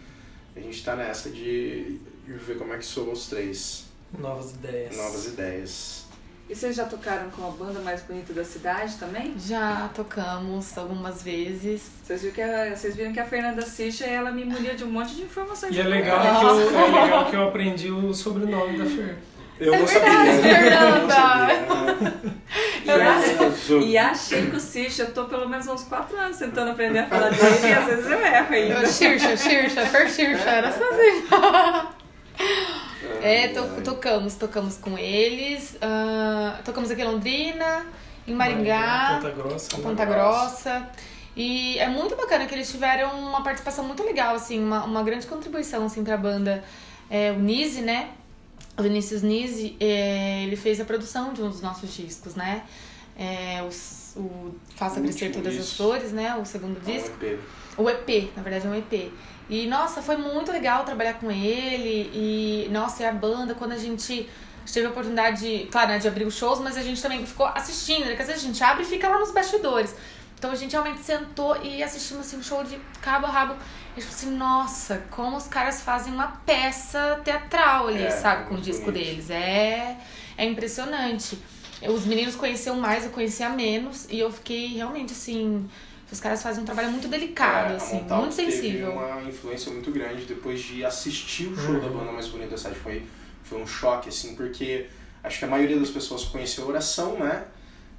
a 0.54 0.60
gente 0.60 0.76
está 0.76 0.94
nessa 0.94 1.30
de, 1.30 1.98
de 2.26 2.32
ver 2.34 2.58
como 2.58 2.74
é 2.74 2.76
que 2.78 2.84
soa 2.84 3.12
os 3.12 3.28
três, 3.28 3.86
Novas 4.18 4.52
ideias. 4.52 4.94
novas 4.96 5.26
ideias. 5.26 6.02
E 6.50 6.54
vocês 6.54 6.76
já 6.76 6.84
tocaram 6.84 7.30
com 7.30 7.46
a 7.46 7.50
banda 7.50 7.80
mais 7.80 8.02
bonita 8.02 8.34
da 8.34 8.44
cidade 8.44 8.96
também? 8.96 9.34
Já 9.38 9.88
tocamos 9.94 10.76
algumas 10.76 11.22
vezes. 11.22 11.88
Vocês 12.04 12.20
viram 12.20 12.34
que 12.34 12.42
a, 12.42 12.76
vocês 12.76 12.94
viram 12.94 13.12
que 13.12 13.20
a 13.20 13.24
Fernanda 13.24 13.62
Sicha, 13.62 14.04
ela 14.04 14.30
me 14.30 14.44
munia 14.44 14.74
de 14.74 14.84
um 14.84 14.90
monte 14.90 15.14
de 15.14 15.22
informações. 15.22 15.74
E 15.74 15.80
é 15.80 15.82
de 15.82 15.88
legal, 15.88 16.20
que 16.20 16.44
eu, 16.44 16.78
é 16.78 16.90
legal 17.04 17.30
que 17.30 17.36
eu 17.36 17.48
aprendi 17.48 17.90
o 17.90 18.12
sobrenome 18.12 18.76
da 18.76 18.84
Fer. 18.84 19.16
Eu 19.60 19.74
É 19.74 19.78
não 19.78 19.86
verdade, 19.86 20.30
sabia. 20.36 20.58
Eu 20.58 20.88
não 20.88 21.08
Fernanda. 21.08 21.14
sabia. 21.14 22.32
E, 22.84 22.88
Eu 23.70 23.82
e 23.82 23.98
achei 23.98 24.50
que 24.50 24.56
o 24.56 24.60
Sicha, 24.60 25.02
eu 25.04 25.14
tô 25.14 25.24
pelo 25.26 25.48
menos 25.48 25.66
uns 25.68 25.84
4 25.84 26.16
anos 26.18 26.36
tentando 26.36 26.72
aprender 26.72 26.98
a 27.00 27.06
falar 27.06 27.30
dele 27.30 27.66
e 27.68 27.72
às 27.72 27.84
vezes 27.86 28.06
eu 28.10 28.20
erro 28.26 28.52
ainda. 28.54 28.86
Xirxa, 28.86 29.36
Xirxa, 29.36 29.86
Fer 29.86 30.10
Xirxa, 30.10 30.50
era 30.50 30.68
assim. 30.68 31.92
É, 33.22 33.48
to- 33.48 33.82
tocamos, 33.84 34.34
tocamos 34.34 34.76
com 34.78 34.98
eles. 34.98 35.76
ah, 35.80 36.58
tocamos 36.64 36.90
aqui 36.90 37.02
em 37.02 37.04
Londrina, 37.04 37.86
em 38.26 38.34
Maringá, 38.34 39.18
Ponta 39.20 39.30
Grossa. 39.30 39.76
Ponta 39.78 40.04
Grossa. 40.04 40.88
E 41.36 41.78
é 41.78 41.88
muito 41.88 42.16
bacana 42.16 42.46
que 42.46 42.54
eles 42.54 42.70
tiveram 42.70 43.10
uma 43.18 43.42
participação 43.42 43.84
muito 43.84 44.02
legal, 44.02 44.34
assim, 44.34 44.58
uma, 44.62 44.84
uma 44.84 45.02
grande 45.02 45.26
contribuição, 45.26 45.86
assim, 45.86 46.02
pra 46.04 46.16
banda. 46.16 46.62
É, 47.10 47.30
o 47.30 47.38
Nise, 47.38 47.80
né? 47.82 48.08
O 48.78 48.82
Vinícius 48.82 49.22
Nise, 49.22 49.76
é, 49.78 50.44
ele 50.44 50.56
fez 50.56 50.80
a 50.80 50.84
produção 50.84 51.32
de 51.32 51.42
um 51.42 51.48
dos 51.48 51.60
nossos 51.60 51.94
discos, 51.94 52.34
né? 52.34 52.62
É, 53.16 53.62
os- 53.68 54.14
o 54.16 54.54
Faça 54.76 54.98
O 54.98 55.02
Crescer 55.02 55.30
Todas 55.32 55.54
as 55.54 55.64
isso. 55.64 55.76
Flores, 55.76 56.12
né? 56.12 56.34
O 56.36 56.44
segundo 56.44 56.78
É 56.88 56.92
disco. 56.98 57.14
EP. 57.22 57.38
O 57.76 57.88
EP, 57.90 58.30
na 58.36 58.42
verdade 58.42 58.66
é 58.66 58.70
um 58.70 58.74
EP. 58.74 59.12
E 59.50 59.66
nossa, 59.66 60.00
foi 60.00 60.16
muito 60.16 60.50
legal 60.50 60.84
trabalhar 60.84 61.14
com 61.14 61.30
ele. 61.30 62.10
E 62.14 62.68
nossa, 62.70 63.02
e 63.02 63.06
a 63.06 63.12
banda, 63.12 63.54
quando 63.54 63.72
a 63.72 63.78
gente 63.78 64.28
teve 64.72 64.86
a 64.86 64.90
oportunidade, 64.90 65.68
claro, 65.70 65.88
né, 65.90 65.98
de 65.98 66.08
abrir 66.08 66.24
os 66.24 66.34
shows, 66.34 66.58
mas 66.60 66.76
a 66.78 66.82
gente 66.82 67.02
também 67.02 67.24
ficou 67.26 67.46
assistindo, 67.46 68.00
né? 68.04 68.08
Porque 68.10 68.22
às 68.22 68.28
vezes 68.28 68.42
a 68.44 68.46
gente 68.46 68.62
abre 68.64 68.82
e 68.84 68.86
fica 68.86 69.08
lá 69.08 69.18
nos 69.18 69.30
bastidores. 69.32 69.94
Então 70.42 70.50
a 70.50 70.56
gente 70.56 70.72
realmente 70.72 70.98
sentou 71.00 71.56
e 71.62 71.84
assistimos 71.84 72.26
assim, 72.26 72.36
um 72.36 72.42
show 72.42 72.64
de 72.64 72.76
cabo 73.00 73.26
a 73.26 73.30
rabo. 73.30 73.54
E 73.96 74.00
a 74.00 74.02
gente 74.02 74.12
falou 74.12 74.16
assim, 74.16 74.36
nossa, 74.36 75.02
como 75.08 75.36
os 75.36 75.46
caras 75.46 75.82
fazem 75.82 76.12
uma 76.12 76.26
peça 76.44 77.20
teatral 77.24 77.86
ali, 77.86 78.02
É, 78.02 78.10
sabe, 78.10 78.48
com 78.48 78.56
o 78.56 78.60
disco 78.60 78.86
bonito. 78.86 79.04
deles. 79.04 79.30
É, 79.30 79.96
é 80.36 80.44
impressionante. 80.44 81.38
Os 81.88 82.04
meninos 82.06 82.34
conheciam 82.34 82.74
mais, 82.74 83.04
eu 83.04 83.10
conhecia 83.12 83.50
menos. 83.50 84.08
E 84.10 84.18
eu 84.18 84.32
fiquei 84.32 84.66
realmente 84.74 85.12
assim. 85.12 85.64
Os 86.10 86.18
caras 86.18 86.42
fazem 86.42 86.64
um 86.64 86.66
trabalho 86.66 86.90
muito 86.90 87.06
delicado, 87.06 87.70
É, 87.70 87.74
a 87.74 87.76
assim, 87.76 88.00
muito 88.02 88.34
sensível. 88.34 88.88
Teve 88.90 88.98
uma 88.98 89.22
influência 89.22 89.70
muito 89.72 89.92
grande 89.92 90.24
depois 90.24 90.60
de 90.60 90.84
assistir 90.84 91.46
o 91.46 91.56
show 91.56 91.70
Uhum. 91.76 91.80
da 91.80 91.88
banda 91.88 92.10
mais 92.10 92.26
bonita 92.26 92.50
da 92.50 92.56
cidade. 92.58 92.80
Foi, 92.80 93.06
foi 93.44 93.62
um 93.62 93.66
choque, 93.66 94.08
assim, 94.08 94.34
porque 94.34 94.88
acho 95.22 95.38
que 95.38 95.44
a 95.44 95.48
maioria 95.48 95.78
das 95.78 95.90
pessoas 95.90 96.24
conheceu 96.24 96.64
a 96.64 96.66
oração, 96.66 97.16
né? 97.16 97.44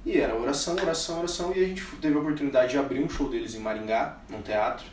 E 0.04 0.18
era 0.18 0.36
oração, 0.36 0.74
oração, 0.74 1.18
oração. 1.18 1.52
E 1.54 1.64
a 1.64 1.68
gente 1.68 1.82
teve 2.00 2.14
a 2.16 2.20
oportunidade 2.20 2.72
de 2.72 2.78
abrir 2.78 3.02
um 3.02 3.08
show 3.08 3.28
deles 3.28 3.54
em 3.54 3.60
Maringá, 3.60 4.18
num 4.28 4.42
teatro. 4.42 4.86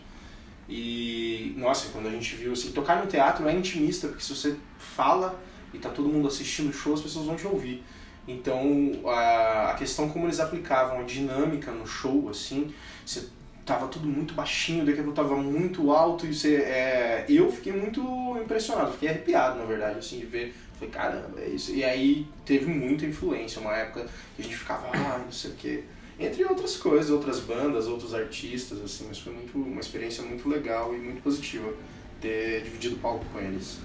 E, 0.69 1.53
nossa, 1.57 1.89
quando 1.89 2.07
a 2.07 2.11
gente 2.11 2.35
viu, 2.35 2.53
assim, 2.53 2.71
tocar 2.71 3.03
no 3.03 3.07
teatro 3.07 3.47
é 3.47 3.53
intimista, 3.53 4.07
porque 4.07 4.23
se 4.23 4.33
você 4.33 4.55
fala 4.77 5.37
e 5.73 5.77
tá 5.79 5.89
todo 5.89 6.07
mundo 6.07 6.27
assistindo 6.27 6.69
o 6.69 6.73
show, 6.73 6.93
as 6.93 7.01
pessoas 7.01 7.25
vão 7.25 7.35
te 7.35 7.45
ouvir. 7.45 7.83
Então, 8.25 9.01
a, 9.05 9.71
a 9.71 9.73
questão 9.73 10.07
como 10.09 10.27
eles 10.27 10.39
aplicavam 10.39 11.01
a 11.01 11.03
dinâmica 11.03 11.71
no 11.71 11.85
show, 11.85 12.29
assim, 12.29 12.73
você 13.05 13.27
tava 13.65 13.87
tudo 13.87 14.07
muito 14.07 14.33
baixinho, 14.33 14.85
daqui 14.85 14.99
a 14.99 15.03
pouco 15.03 15.15
tava 15.15 15.35
muito 15.35 15.91
alto 15.91 16.25
e 16.25 16.33
você, 16.33 16.55
é, 16.55 17.25
eu 17.29 17.51
fiquei 17.51 17.73
muito 17.73 18.01
impressionado, 18.41 18.93
fiquei 18.93 19.09
arrepiado, 19.09 19.59
na 19.59 19.65
verdade, 19.65 19.99
assim, 19.99 20.19
de 20.19 20.25
ver, 20.25 20.55
falei, 20.73 20.89
caramba, 20.89 21.39
é 21.39 21.49
isso. 21.49 21.71
E 21.73 21.83
aí 21.83 22.27
teve 22.45 22.65
muita 22.65 23.05
influência, 23.05 23.61
uma 23.61 23.75
época 23.75 24.07
que 24.35 24.41
a 24.41 24.43
gente 24.43 24.57
ficava, 24.57 24.87
ah, 24.93 25.21
não 25.23 25.31
sei 25.31 25.51
o 25.51 25.55
quê. 25.55 25.83
Entre 26.19 26.43
outras 26.43 26.77
coisas, 26.77 27.09
outras 27.09 27.39
bandas, 27.39 27.87
outros 27.87 28.13
artistas, 28.13 28.79
assim, 28.81 29.05
mas 29.07 29.19
foi 29.19 29.33
muito, 29.33 29.57
uma 29.57 29.79
experiência 29.79 30.23
muito 30.23 30.47
legal 30.47 30.93
e 30.93 30.97
muito 30.97 31.21
positiva 31.21 31.73
ter 32.19 32.61
dividido 32.63 32.95
o 32.95 32.99
palco 32.99 33.25
com 33.33 33.39
eles. 33.39 33.79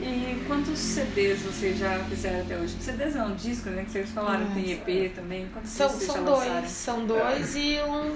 E 0.00 0.44
quantos 0.46 0.78
CDs 0.78 1.40
vocês 1.40 1.78
já 1.78 1.98
fizeram 2.04 2.42
até 2.42 2.56
hoje? 2.58 2.76
CDs 2.80 3.14
não, 3.14 3.34
disco, 3.34 3.70
né? 3.70 3.82
Que 3.84 3.92
vocês 3.92 4.10
falaram, 4.10 4.46
tem 4.52 4.72
EP 4.72 5.14
também. 5.14 5.48
Quantos 5.52 5.70
São, 5.70 5.88
vocês 5.88 6.06
já 6.06 6.12
são 6.12 6.24
lançaram? 6.24 6.60
dois, 6.60 6.70
são 6.70 7.06
dois 7.06 7.56
e 7.56 7.78
um 7.80 8.14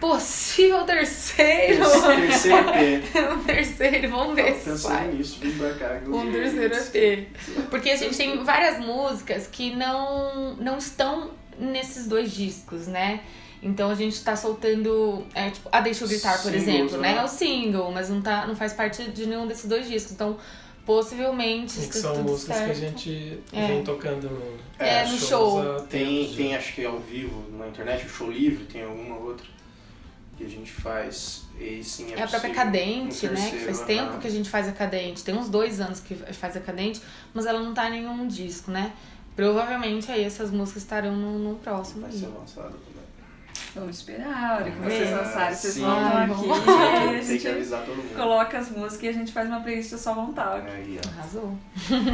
possível 0.00 0.84
terceiro. 0.84 1.84
Terceiro 1.84 2.68
EP. 2.70 3.04
um 3.32 3.44
terceiro, 3.44 4.10
vamos 4.10 4.34
ver 4.34 4.54
se 4.54 4.78
sai. 4.78 5.08
nisso, 5.08 5.38
vim 5.40 5.52
pra 5.56 5.74
cá. 5.74 6.00
Um 6.06 6.30
terceiro 6.32 6.74
EP. 6.76 7.28
Porque 7.70 7.90
a 7.90 7.96
gente 7.96 8.16
tem 8.16 8.42
várias 8.44 8.78
músicas 8.78 9.46
que 9.46 9.74
não, 9.74 10.54
não 10.56 10.78
estão 10.78 11.30
nesses 11.58 12.06
dois 12.06 12.30
discos, 12.32 12.86
né? 12.86 13.20
Então 13.62 13.90
a 13.90 13.94
gente 13.94 14.22
tá 14.22 14.36
soltando, 14.36 15.26
é, 15.34 15.50
tipo, 15.50 15.68
a 15.72 15.80
Deixa 15.80 16.04
Eu 16.04 16.08
Gritar, 16.08 16.34
por 16.42 16.50
Singles, 16.52 16.62
exemplo, 16.68 16.98
né? 16.98 17.12
né? 17.14 17.18
É 17.18 17.24
o 17.24 17.28
single, 17.28 17.90
mas 17.90 18.10
não, 18.10 18.20
tá, 18.20 18.46
não 18.46 18.54
faz 18.54 18.72
parte 18.74 19.02
de 19.10 19.26
nenhum 19.26 19.46
desses 19.46 19.64
dois 19.66 19.88
discos. 19.88 20.12
Então, 20.12 20.36
possivelmente, 20.84 21.80
E 21.82 21.88
que 21.88 21.96
são 21.96 22.14
tudo 22.14 22.30
músicas 22.30 22.56
certo. 22.56 22.66
que 22.66 22.72
a 22.72 22.88
gente 22.88 23.38
É. 23.52 23.66
vem 23.66 23.82
tocando 23.82 24.28
no, 24.30 24.58
É, 24.78 25.04
no 25.06 25.18
show. 25.18 25.60
há 25.76 25.80
Tem, 25.80 26.32
tem 26.34 26.50
já. 26.52 26.58
acho 26.58 26.74
que 26.74 26.84
ao 26.84 26.98
vivo 27.00 27.44
na 27.58 27.66
internet, 27.68 28.06
o 28.06 28.08
show 28.08 28.30
livre, 28.30 28.64
tem 28.66 28.82
alguma 28.84 29.16
outra 29.18 29.44
que 30.36 30.44
a 30.44 30.48
gente 30.48 30.70
faz. 30.70 31.44
E 31.58 31.82
sim, 31.82 32.12
é, 32.12 32.18
É 32.18 32.22
a 32.22 32.28
própria. 32.28 32.54
Cadente, 32.54 33.26
né? 33.28 33.50
Que 33.50 33.58
faz 33.60 33.80
tempo 33.80 34.18
que 34.18 34.26
a 34.26 34.30
gente 34.30 34.48
faz 34.48 34.68
a 34.68 34.72
Cadente. 34.72 35.24
Tem 35.24 35.34
uns 35.34 35.48
dois 35.48 35.80
anos 35.80 36.00
que 36.00 36.14
faz 36.14 36.56
a 36.56 36.60
Cadente, 36.60 37.00
mas 37.32 37.46
ela 37.46 37.60
não 37.60 37.72
tá 37.72 37.88
em 37.88 38.02
nenhum 38.02 38.26
disco, 38.26 38.70
né? 38.70 38.92
Provavelmente 39.34 40.10
aí 40.10 40.24
essas 40.24 40.50
músicas 40.50 40.82
estarão 40.82 41.16
no, 41.16 41.38
no 41.38 41.56
próximo. 41.56 42.02
Vai 42.02 42.10
aí. 42.10 42.18
ser 42.18 42.26
lançado 42.26 42.72
também. 42.72 42.95
Vamos 43.76 43.96
esperar 43.98 44.34
a 44.52 44.54
hora 44.56 44.70
que 44.70 44.78
vocês 44.80 45.08
É, 45.10 45.14
lançarem. 45.14 45.54
Vocês 45.54 45.74
sim. 45.74 45.80
voltam 45.82 46.06
Ah, 46.06 46.24
aqui 46.24 47.26
Tem 47.26 47.38
que 47.38 47.48
avisar 47.48 47.84
todo 47.84 47.96
mundo. 47.96 48.16
coloca 48.16 48.58
as 48.58 48.70
músicas 48.70 49.02
e 49.02 49.08
a 49.08 49.12
gente 49.12 49.32
faz 49.32 49.48
uma 49.48 49.60
playlist 49.60 49.92
só 49.96 50.14
montar. 50.14 50.64
Aí, 50.66 50.98
ó. 51.04 51.08
Arrasou. 51.10 51.56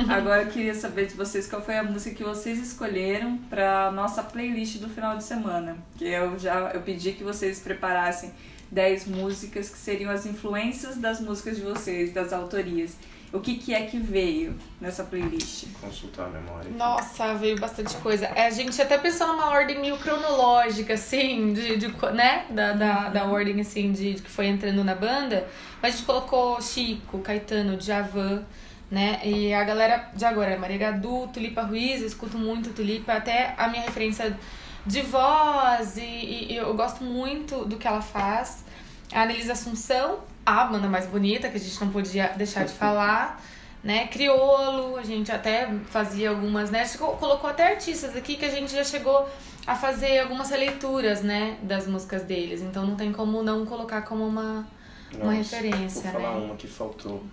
Agora 0.09 0.42
eu 0.42 0.49
queria 0.50 0.75
saber 0.75 1.07
de 1.07 1.14
vocês 1.14 1.47
qual 1.47 1.62
foi 1.62 1.76
a 1.78 1.83
música 1.83 2.14
que 2.16 2.25
vocês 2.25 2.59
escolheram 2.59 3.38
para 3.49 3.90
nossa 3.92 4.23
playlist 4.23 4.78
do 4.78 4.88
final 4.88 5.16
de 5.16 5.25
semana. 5.25 5.76
Que 5.97 6.07
eu 6.09 6.38
já 6.38 6.71
eu 6.75 6.81
pedi 6.81 7.12
que 7.12 7.23
vocês 7.25 7.61
preparassem 7.61 8.33
10 8.71 9.07
músicas 9.07 9.69
que 9.69 9.78
seriam 9.78 10.11
as 10.11 10.26
influências 10.26 10.97
das 10.97 11.21
músicas 11.21 11.57
de 11.57 11.62
vocês, 11.62 12.12
das 12.12 12.33
autorias. 12.33 12.97
O 13.32 13.40
que, 13.40 13.54
que 13.54 13.72
é 13.74 13.86
que 13.86 13.98
veio 13.98 14.54
nessa 14.80 15.04
playlist? 15.04 15.64
Consultar 15.80 16.26
a 16.26 16.28
memória. 16.28 16.70
Nossa, 16.76 17.34
veio 17.34 17.58
bastante 17.58 17.96
coisa. 17.96 18.26
É, 18.26 18.46
a 18.46 18.50
gente 18.50 18.80
até 18.80 18.98
pensou 18.98 19.26
numa 19.28 19.48
ordem 19.48 19.80
meio 19.80 19.96
cronológica, 19.96 20.94
assim, 20.94 21.54
de, 21.54 21.76
de 21.78 21.88
co- 21.92 22.10
né? 22.10 22.44
Da, 22.50 22.72
da, 22.72 23.08
da 23.08 23.24
ordem, 23.24 23.58
assim, 23.60 23.90
de, 23.90 24.14
de 24.14 24.22
que 24.22 24.30
foi 24.30 24.46
entrando 24.48 24.84
na 24.84 24.94
banda. 24.94 25.46
Mas 25.80 25.94
a 25.94 25.96
gente 25.96 26.06
colocou 26.06 26.60
Chico, 26.60 27.20
Caetano, 27.20 27.76
Djavan, 27.78 28.44
né? 28.90 29.18
E 29.24 29.54
a 29.54 29.64
galera 29.64 30.10
de 30.14 30.24
agora, 30.26 30.58
Maria 30.58 30.76
Gadu, 30.78 31.26
Tulipa 31.28 31.62
Ruiz, 31.62 32.02
eu 32.02 32.06
escuto 32.06 32.36
muito 32.36 32.70
Tulipa. 32.74 33.14
Até 33.14 33.54
a 33.56 33.66
minha 33.68 33.82
referência 33.82 34.38
de 34.86 35.00
voz 35.00 35.96
e- 35.96 36.02
e 36.50 36.56
eu 36.56 36.74
gosto 36.74 37.02
muito 37.02 37.64
do 37.64 37.76
que 37.78 37.88
ela 37.88 38.02
faz. 38.02 38.64
A 39.12 39.23
Annelise 39.23 39.50
Assunção, 39.50 40.21
a 40.45 40.64
banda 40.64 40.88
mais 40.88 41.07
bonita, 41.07 41.49
que 41.49 41.57
a 41.57 41.61
gente 41.61 41.81
não 41.81 41.90
podia 41.90 42.28
deixar 42.37 42.64
de 42.64 42.73
falar. 42.73 43.42
Né, 43.83 44.07
Criolo, 44.07 44.97
a 44.97 45.02
gente 45.02 45.33
até 45.33 45.69
fazia 45.87 46.31
algumas, 46.31 46.71
né? 46.71 46.83
A 46.83 46.85
gente 46.85 46.99
colocou 46.99 47.50
até 47.50 47.73
artistas 47.73 48.16
aqui 48.16 48.37
que 48.37 48.45
a 48.45 48.49
gente 48.49 48.71
já 48.71 48.85
chegou 48.85 49.28
a 49.66 49.75
fazer 49.75 50.21
algumas 50.21 50.50
releituras, 50.50 51.23
né, 51.23 51.59
das 51.62 51.88
músicas 51.88 52.23
deles. 52.23 52.62
Então 52.62 52.87
não 52.87 52.95
tem 52.95 53.12
como 53.12 53.42
não 53.42 53.66
colocar 53.66 54.02
como 54.02 54.25
uma, 54.25 54.69
uma 55.14 55.35
Nossa, 55.35 55.57
referência, 55.57 56.11
Vou 56.11 56.12
falar 56.12 56.35
né? 56.38 56.45
uma 56.47 56.54
que 56.54 56.69
faltou. 56.69 57.25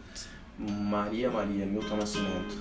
Maria 0.57 1.29
Maria, 1.29 1.65
Milton 1.65 1.95
Nascimento. 1.97 2.57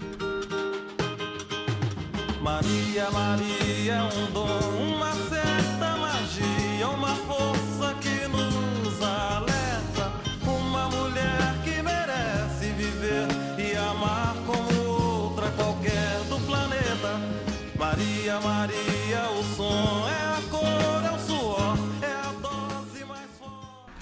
Maria, 2.41 3.11
Maria 3.11 3.93
é 3.95 4.03
um 4.03 4.33
dom, 4.33 4.47
uma 4.95 5.13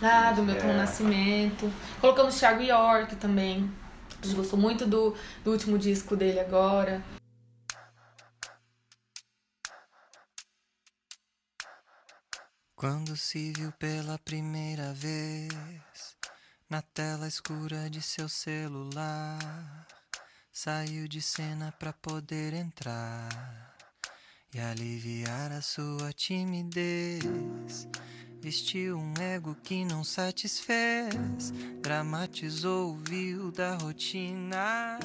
Ah, 0.09 0.31
do 0.31 0.43
Milton 0.45 0.69
É. 0.69 0.77
Nascimento. 0.77 1.73
Colocamos 2.01 2.39
Thiago 2.39 2.63
York 2.63 3.17
também. 3.17 3.69
A 4.23 4.25
gente 4.25 4.37
gostou 4.37 4.57
muito 4.57 4.87
do, 4.87 5.17
do 5.43 5.51
último 5.51 5.77
disco 5.77 6.15
dele 6.15 6.39
agora. 6.39 7.03
Quando 12.77 13.17
se 13.17 13.53
viu 13.53 13.73
pela 13.73 14.17
primeira 14.19 14.93
vez 14.93 15.51
na 16.71 16.81
tela 16.83 17.27
escura 17.27 17.91
de 17.91 18.01
seu 18.01 18.29
celular, 18.29 19.87
saiu 20.53 21.09
de 21.09 21.21
cena 21.21 21.73
pra 21.81 21.93
poder 21.93 22.55
entrar 22.55 23.75
e 24.55 24.61
aliviar 24.61 25.51
a 25.51 25.61
sua 25.61 26.13
timidez. 26.13 27.89
Vestiu 28.41 28.97
um 28.99 29.15
ego 29.21 29.57
que 29.63 29.85
não 29.85 30.05
satisfez, 30.05 31.53
dramatizou 31.83 32.91
o 32.91 32.95
vil 32.97 33.51
da 33.51 33.75
rotina. 33.77 34.99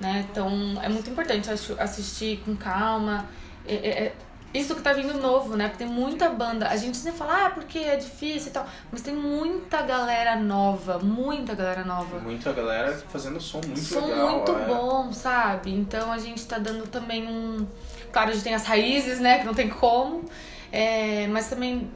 né? 0.00 0.26
Então 0.30 0.50
é 0.82 0.88
muito 0.88 1.08
importante 1.08 1.48
acho, 1.50 1.76
assistir 1.80 2.42
com 2.44 2.56
calma. 2.56 3.28
É, 3.66 3.74
é- 3.74 4.04
é 4.06 4.14
isso 4.58 4.74
que 4.74 4.82
tá 4.82 4.92
vindo 4.92 5.14
novo, 5.20 5.56
né? 5.56 5.68
Porque 5.68 5.84
tem 5.84 5.92
muita 5.92 6.28
banda. 6.30 6.68
A 6.68 6.76
gente 6.76 6.96
sempre 6.96 7.18
fala, 7.18 7.46
ah, 7.46 7.50
porque 7.50 7.78
é 7.78 7.96
difícil 7.96 8.48
e 8.48 8.52
tal. 8.52 8.66
Mas 8.90 9.02
tem 9.02 9.14
muita 9.14 9.82
galera 9.82 10.34
nova, 10.36 10.98
muita 10.98 11.54
galera 11.54 11.84
nova. 11.84 12.18
Muita 12.18 12.52
galera 12.52 12.92
fazendo 13.08 13.40
som 13.40 13.60
muito 13.64 13.80
Som 13.80 14.06
legal. 14.06 14.30
muito 14.38 14.52
é. 14.52 14.66
bom, 14.66 15.12
sabe? 15.12 15.72
Então 15.72 16.10
a 16.12 16.18
gente 16.18 16.44
tá 16.46 16.58
dando 16.58 16.88
também 16.88 17.26
um. 17.28 17.66
Claro, 18.12 18.30
a 18.30 18.32
gente 18.32 18.42
tem 18.44 18.54
as 18.54 18.64
raízes, 18.64 19.20
né? 19.20 19.38
Que 19.38 19.44
não 19.44 19.54
tem 19.54 19.68
como. 19.68 20.24
É, 20.72 21.26
mas 21.28 21.48
também 21.48 21.88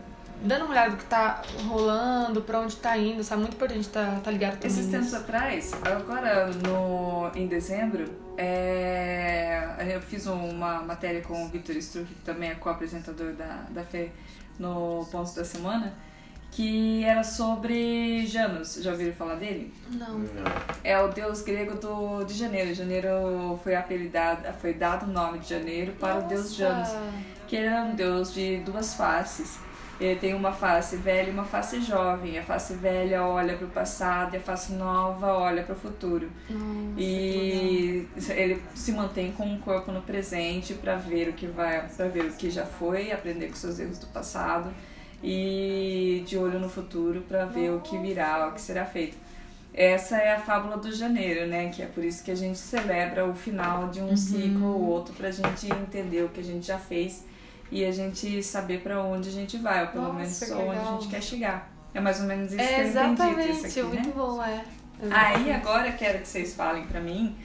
dando 0.42 0.62
uma 0.62 0.70
olhada 0.70 0.90
do 0.90 0.96
que 0.96 1.04
tá 1.04 1.42
rolando, 1.66 2.42
pra 2.42 2.60
onde 2.60 2.76
tá 2.76 2.96
indo, 2.96 3.22
sabe? 3.24 3.42
Muito 3.42 3.54
importante 3.54 3.88
tá, 3.88 4.20
tá 4.22 4.30
ligado 4.30 4.54
também. 4.54 4.68
Esses 4.68 4.90
tempos 4.90 5.14
atrás, 5.14 5.72
agora 5.84 6.50
no, 6.52 7.30
em 7.34 7.46
dezembro, 7.46 8.04
é, 8.36 9.94
eu 9.94 10.00
fiz 10.00 10.26
uma 10.26 10.80
matéria 10.80 11.20
com 11.22 11.44
o 11.44 11.48
Victor 11.48 11.76
Struck, 11.76 12.06
que 12.06 12.20
também 12.22 12.50
é 12.50 12.54
co-apresentador 12.54 13.32
da, 13.32 13.64
da 13.70 13.82
FE 13.82 14.10
no 14.58 15.06
Ponto 15.10 15.34
da 15.34 15.44
Semana, 15.44 15.94
que 16.50 17.04
era 17.04 17.22
sobre 17.22 18.26
Janus. 18.26 18.76
Já 18.76 18.92
ouviram 18.92 19.12
falar 19.14 19.36
dele? 19.36 19.72
Não. 19.90 20.18
Não. 20.18 20.44
É 20.82 20.98
o 21.00 21.08
deus 21.08 21.42
grego 21.42 21.74
do, 21.78 22.24
de 22.24 22.34
janeiro. 22.34 22.74
Janeiro 22.74 23.58
foi 23.62 23.74
apelidado, 23.74 24.52
foi 24.60 24.72
dado 24.72 25.04
o 25.04 25.12
nome 25.12 25.40
de 25.40 25.48
janeiro 25.48 25.92
para 25.92 26.18
o 26.18 26.22
deus 26.22 26.54
Janus, 26.54 26.88
que 27.46 27.56
ele 27.56 27.66
era 27.66 27.82
um 27.82 27.94
deus 27.94 28.32
de 28.32 28.58
duas 28.58 28.94
faces. 28.94 29.58
Ele 30.00 30.14
tem 30.16 30.32
uma 30.32 30.52
face 30.52 30.96
velha 30.96 31.28
e 31.28 31.32
uma 31.32 31.44
face 31.44 31.80
jovem. 31.80 32.38
A 32.38 32.42
face 32.42 32.74
velha 32.74 33.24
olha 33.24 33.56
para 33.56 33.66
o 33.66 33.70
passado 33.70 34.34
e 34.34 34.36
a 34.36 34.40
face 34.40 34.72
nova 34.72 35.26
olha 35.34 35.64
para 35.64 35.74
o 35.74 35.78
futuro. 35.78 36.30
E 36.96 38.06
ele 38.30 38.62
se 38.74 38.92
mantém 38.92 39.32
com 39.32 39.52
o 39.54 39.58
corpo 39.58 39.90
no 39.90 40.02
presente 40.02 40.74
para 40.74 40.94
ver 40.94 41.30
o 41.30 41.32
que 41.32 41.46
vai, 41.46 41.88
para 41.88 42.08
ver 42.08 42.26
o 42.26 42.32
que 42.32 42.48
já 42.48 42.64
foi, 42.64 43.10
aprender 43.10 43.48
com 43.48 43.56
seus 43.56 43.78
erros 43.80 43.98
do 43.98 44.06
passado 44.06 44.72
e 45.22 46.22
de 46.26 46.38
olho 46.38 46.60
no 46.60 46.68
futuro 46.68 47.22
para 47.22 47.44
ver 47.44 47.70
o 47.70 47.80
que 47.80 47.98
virá, 47.98 48.48
o 48.48 48.52
que 48.52 48.60
será 48.60 48.84
feito. 48.84 49.16
Essa 49.74 50.16
é 50.16 50.34
a 50.34 50.40
fábula 50.40 50.76
do 50.76 50.92
janeiro, 50.92 51.46
né? 51.46 51.70
Que 51.70 51.82
é 51.82 51.86
por 51.86 52.04
isso 52.04 52.24
que 52.24 52.30
a 52.30 52.36
gente 52.36 52.58
celebra 52.58 53.24
o 53.24 53.34
final 53.34 53.88
de 53.88 54.00
um 54.00 54.16
ciclo 54.16 54.66
ou 54.74 54.82
outro 54.82 55.14
pra 55.14 55.30
gente 55.30 55.70
entender 55.72 56.22
o 56.22 56.28
que 56.28 56.40
a 56.40 56.44
gente 56.44 56.66
já 56.66 56.78
fez 56.78 57.24
e 57.70 57.84
a 57.84 57.92
gente 57.92 58.42
saber 58.42 58.80
pra 58.80 59.02
onde 59.02 59.28
a 59.28 59.32
gente 59.32 59.56
vai, 59.58 59.82
ou 59.82 59.88
pelo 59.88 60.04
Nossa, 60.04 60.16
menos 60.16 60.38
que 60.38 60.52
onde 60.52 60.78
a 60.78 60.84
gente 60.92 61.08
quer 61.08 61.22
chegar. 61.22 61.70
É 61.94 62.00
mais 62.00 62.20
ou 62.20 62.26
menos 62.26 62.52
isso 62.52 62.56
que 62.56 62.62
É 62.62 62.66
eu 62.66 62.88
entendi 62.88 62.90
exatamente, 62.90 63.52
disso 63.52 63.66
aqui, 63.66 63.82
muito 63.82 64.08
né? 64.08 64.14
bom, 64.14 64.42
é. 64.42 64.64
Aí 65.10 65.52
agora 65.52 65.88
eu 65.88 65.96
quero 65.96 66.18
que 66.20 66.28
vocês 66.28 66.54
falem 66.54 66.84
pra 66.86 67.00
mim 67.00 67.36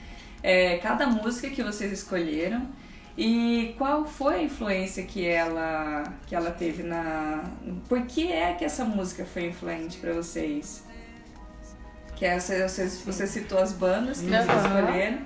é, 0.44 0.76
cada 0.76 1.06
música 1.06 1.48
que 1.48 1.62
vocês 1.62 1.90
escolheram 1.90 2.68
e 3.16 3.74
qual 3.78 4.04
foi 4.04 4.34
a 4.34 4.42
influência 4.42 5.02
que 5.04 5.24
ela 5.26 6.04
que 6.26 6.34
ela 6.34 6.50
teve 6.50 6.82
na 6.82 7.44
por 7.88 8.02
que 8.02 8.30
é 8.30 8.52
que 8.52 8.62
essa 8.62 8.84
música 8.84 9.24
foi 9.24 9.46
influente 9.46 9.96
pra 9.96 10.12
vocês 10.12 10.84
que 12.14 12.26
é, 12.26 12.38
você, 12.38 12.66
você, 12.86 13.26
citou 13.26 13.58
as 13.58 13.72
bandas 13.72 14.20
que 14.20 14.26
vocês 14.26 14.64
escolheram 14.64 15.18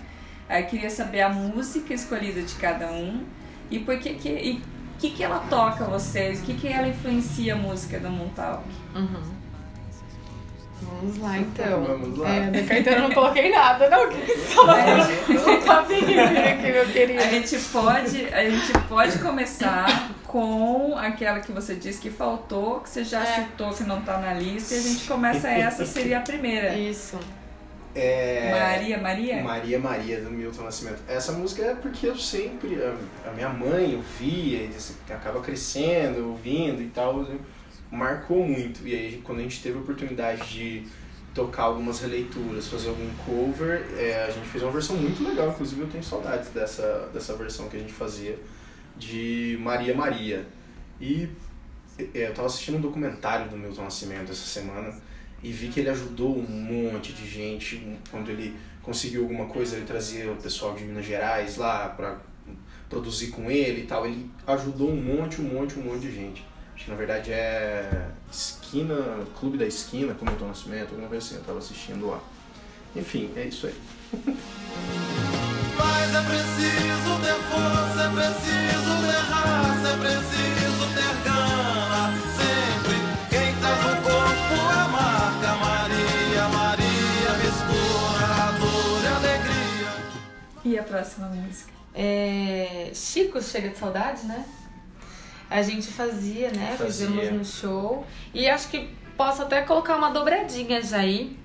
aí 0.49 0.63
eu 0.63 0.69
queria 0.69 0.91
saber 0.91 1.23
a 1.23 1.31
música 1.31 1.93
escolhida 1.93 2.41
de 2.43 2.55
cada 2.55 2.89
um 2.93 3.25
e 3.71 3.81
por 3.81 3.99
que 3.99 4.15
que 4.15 4.29
e 4.29 4.63
o 4.99 5.01
que, 5.01 5.11
que 5.11 5.23
ela 5.23 5.39
toca 5.49 5.85
vocês? 5.85 6.41
O 6.41 6.43
que, 6.43 6.55
que 6.55 6.67
ela 6.67 6.89
influencia 6.89 7.55
a 7.55 7.57
música 7.57 8.01
da 8.01 8.11
Montalk? 8.11 8.65
Uhum. 8.97 9.39
Vamos 10.83 11.19
lá 11.19 11.39
então. 11.39 11.85
Vamos 11.85 12.19
lá. 12.19 12.29
É, 12.29 12.51
da 12.51 12.63
Caetano 12.65 12.97
eu 12.97 13.03
não 13.03 13.13
coloquei 13.13 13.49
nada, 13.53 13.89
não. 13.89 14.07
O 14.07 14.09
que 14.09 14.21
que 14.23 14.35
você? 14.37 15.57
Tá 15.65 15.81
aqui, 15.83 16.73
meu 16.73 16.87
querido. 16.87 17.21
A 17.23 17.27
gente 17.27 17.57
pode, 17.71 18.27
a 18.35 18.51
gente 18.51 18.73
pode 18.89 19.19
começar 19.21 20.11
com 20.27 20.97
aquela 20.99 21.39
que 21.39 21.53
você 21.53 21.77
disse 21.77 22.01
que 22.01 22.11
faltou, 22.11 22.81
que 22.81 22.89
você 22.91 23.05
já 23.05 23.23
É. 23.23 23.35
citou 23.37 23.71
que 23.73 23.85
não 23.85 24.01
tá 24.03 24.19
na 24.19 24.35
lista, 24.35 24.75
e 24.75 24.79
a 24.79 24.83
gente 24.83 25.07
começa 25.07 25.49
essa, 25.49 25.87
seria 25.87 26.19
a 26.19 26.23
primeira. 26.23 26.75
Isso. 26.75 27.19
É... 27.95 28.51
Maria, 28.51 28.99
Maria? 28.99 29.43
Maria 29.43 29.79
Maria 29.79 30.21
do 30.21 30.31
Milton 30.31 30.63
Nascimento. 30.63 31.03
Essa 31.09 31.33
música 31.33 31.63
é 31.63 31.75
porque 31.75 32.07
eu 32.07 32.17
sempre, 32.17 32.79
a, 33.27 33.31
minha 33.33 33.49
mãe 33.49 33.97
ouvia, 33.97 34.65
e 34.65 34.73
você 34.73 34.95
acaba 35.11 35.41
crescendo, 35.41 36.29
ouvindo 36.29 36.83
e 36.83 36.89
tal, 36.89 37.27
marcou 37.91 38.47
muito. 38.47 38.87
E 38.87 38.95
aí 38.95 39.23
quando 39.25 39.41
a 39.41 39.43
gente 39.43 39.63
teve 39.63 39.79
a 39.79 39.81
oportunidade 39.81 40.49
de 40.49 40.87
tocar 41.35 41.65
algumas 41.65 42.01
releituras, 42.01 42.67
fazer 42.67 42.89
algum 42.89 43.09
cover, 43.25 43.87
é, 43.97 44.25
a 44.25 44.31
gente 44.31 44.49
fez 44.49 44.63
uma 44.63 44.73
versão 44.73 44.97
muito 44.97 45.23
legal, 45.23 45.49
inclusive 45.51 45.81
eu 45.81 45.89
tenho 45.89 46.03
saudades 46.03 46.51
dessa, 46.51 47.09
dessa 47.13 47.35
versão 47.35 47.69
que 47.69 47.77
a 47.77 47.81
gente 47.81 47.93
fazia 47.93 48.39
de 48.97 49.59
Maria 49.61 49.95
Maria. 49.95 50.47
E 51.01 51.29
é, 51.99 52.29
eu 52.29 52.35
tava 52.35 52.49
assistindo 52.49 52.79
um 52.79 52.81
documentário 52.81 53.49
do 53.49 53.57
Milton 53.57 53.85
Nascimento 53.85 54.33
essa 54.33 54.47
semana 54.47 54.95
e 55.43 55.53
vi 55.53 55.69
que 55.69 55.81
ele 55.81 55.91
ajudou 55.91 56.37
um 56.37 56.43
monte 56.43 57.13
de 57.13 57.29
gente. 57.29 57.97
Quando 58.11 58.31
ele 58.31 58.57
conseguiu 58.83 59.23
alguma 59.23 59.47
coisa, 59.47 59.77
ele 59.77 59.87
trazia 59.87 60.31
o 60.33 60.37
pessoal 60.37 60.75
de 60.75 60.85
Minas 60.85 61.05
Gerais 61.05 61.57
lá 61.57 61.89
para 61.89 62.19
produzir 62.89 63.29
com 63.29 63.51
ele 63.51 63.83
e 63.83 63.87
tal. 63.87 64.07
Ele 64.07 64.31
ajudou 64.47 64.91
um 64.91 64.97
monte, 64.97 65.41
um 65.41 65.45
monte, 65.45 65.79
um 65.79 65.83
monte 65.83 66.01
de 66.01 66.15
gente. 66.15 66.45
Acho 66.75 66.85
que 66.85 66.91
na 66.91 66.97
verdade 66.97 67.33
é 67.33 68.09
Esquina, 68.31 68.95
Clube 69.39 69.59
da 69.59 69.67
Esquina, 69.67 70.15
como 70.15 70.31
Milton 70.31 70.47
Nascimento, 70.47 70.91
alguma 70.91 71.09
coisa 71.09 71.27
assim, 71.27 71.35
eu 71.37 71.43
tava 71.43 71.59
assistindo 71.59 72.07
lá. 72.07 72.21
Enfim, 72.95 73.31
é 73.37 73.45
isso 73.45 73.67
aí. 73.67 73.75
Mas 75.77 76.15
é 76.15 76.23
preciso 76.23 77.21
ter 77.21 77.35
força, 77.51 78.03
é 78.03 78.11
preciso 78.15 78.93
ter 79.07 79.21
raça, 79.33 79.89
é 79.89 79.97
preciso 79.97 80.58
a 90.79 90.85
próxima 90.85 91.29
música? 91.29 91.73
É, 91.95 92.91
Chico 92.95 93.43
chega 93.43 93.71
de 93.71 93.79
saudade, 93.79 94.27
né? 94.27 94.45
A 95.51 95.63
gente 95.63 95.87
fazia, 95.87 96.51
né? 96.51 96.75
Fazia. 96.77 97.07
Fizemos 97.09 97.33
no 97.33 97.45
show. 97.45 98.07
E 98.35 98.49
acho 98.49 98.69
que 98.69 98.91
posso 99.17 99.43
até 99.43 99.63
colocar 99.63 99.97
uma 99.97 100.11
dobradinha 100.11 100.83
já 100.83 100.99
aí. 100.99 101.37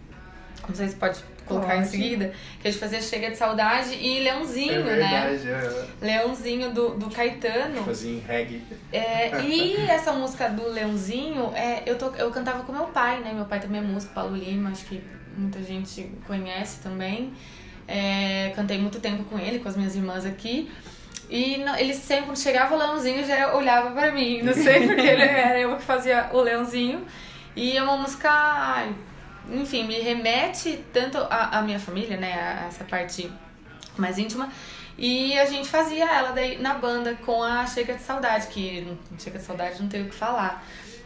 Não 0.67 0.75
sei 0.75 0.89
se 0.89 0.95
pode 0.95 1.19
colocar 1.45 1.75
em 1.75 1.79
Pode. 1.79 1.89
seguida, 1.89 2.33
que 2.61 2.67
a 2.67 2.71
gente 2.71 2.79
fazia 2.79 3.01
Chega 3.01 3.29
de 3.31 3.37
Saudade 3.37 3.93
e 3.95 4.19
É 4.19 4.23
Leãozinho, 4.23 4.83
né? 4.85 4.95
verdade, 4.95 5.49
é. 5.49 5.87
Leãozinho 6.01 6.71
do, 6.71 6.95
do 6.95 7.09
Caetano. 7.09 7.83
Fazia 7.83 8.13
em 8.13 8.19
reggae. 8.19 8.63
É, 8.91 9.41
e 9.41 9.75
essa 9.75 10.13
música 10.13 10.47
do 10.49 10.69
Leãozinho, 10.69 11.51
é, 11.53 11.83
eu, 11.85 11.97
to, 11.97 12.13
eu 12.17 12.31
cantava 12.31 12.63
com 12.63 12.71
meu 12.71 12.85
pai, 12.85 13.19
né? 13.19 13.33
Meu 13.33 13.45
pai 13.45 13.59
também 13.59 13.81
é 13.81 13.83
músico, 13.83 14.13
Paulo 14.13 14.35
Lima, 14.35 14.69
acho 14.69 14.85
que 14.85 15.03
muita 15.35 15.61
gente 15.61 16.09
conhece 16.25 16.79
também. 16.81 17.33
É, 17.87 18.51
cantei 18.55 18.77
muito 18.77 18.99
tempo 18.99 19.23
com 19.25 19.37
ele, 19.37 19.59
com 19.59 19.67
as 19.69 19.75
minhas 19.75 19.95
irmãs 19.95 20.25
aqui. 20.25 20.71
E 21.29 21.57
não- 21.57 21.75
ele 21.75 21.93
sempre, 21.93 22.25
quando 22.25 22.37
chegava 22.39 22.75
o 22.75 22.77
Leãozinho, 22.77 23.25
já 23.25 23.55
olhava 23.55 23.91
pra 23.91 24.11
mim. 24.11 24.41
Não 24.41 24.53
sei 24.53 24.85
porque 24.87 25.01
ele 25.01 25.21
era 25.23 25.59
eu 25.59 25.75
que 25.77 25.83
fazia 25.83 26.29
o 26.31 26.39
Leãozinho. 26.41 27.05
E 27.55 27.77
é 27.77 27.83
uma 27.83 27.97
música, 27.97 28.87
enfim, 29.51 29.85
me 29.85 29.99
remete 29.99 30.83
tanto 30.91 31.17
à, 31.29 31.61
minha 31.61 31.79
família, 31.79 32.17
né? 32.17 32.33
A 32.33 32.65
essa 32.67 32.83
parte 32.83 33.31
mais 33.97 34.17
íntima. 34.17 34.49
E 34.97 35.37
a 35.39 35.45
gente 35.45 35.67
fazia 35.67 36.05
ela 36.05 36.31
daí 36.31 36.59
na 36.61 36.75
banda 36.75 37.15
com 37.25 37.41
a 37.43 37.65
Chega 37.65 37.95
de 37.95 38.01
Saudade, 38.01 38.47
que 38.47 38.87
Chega 39.19 39.39
de 39.39 39.45
Saudade 39.45 39.81
não 39.81 39.89
tem 39.89 40.03
o 40.03 40.09
que 40.09 40.15
falar. 40.15 40.63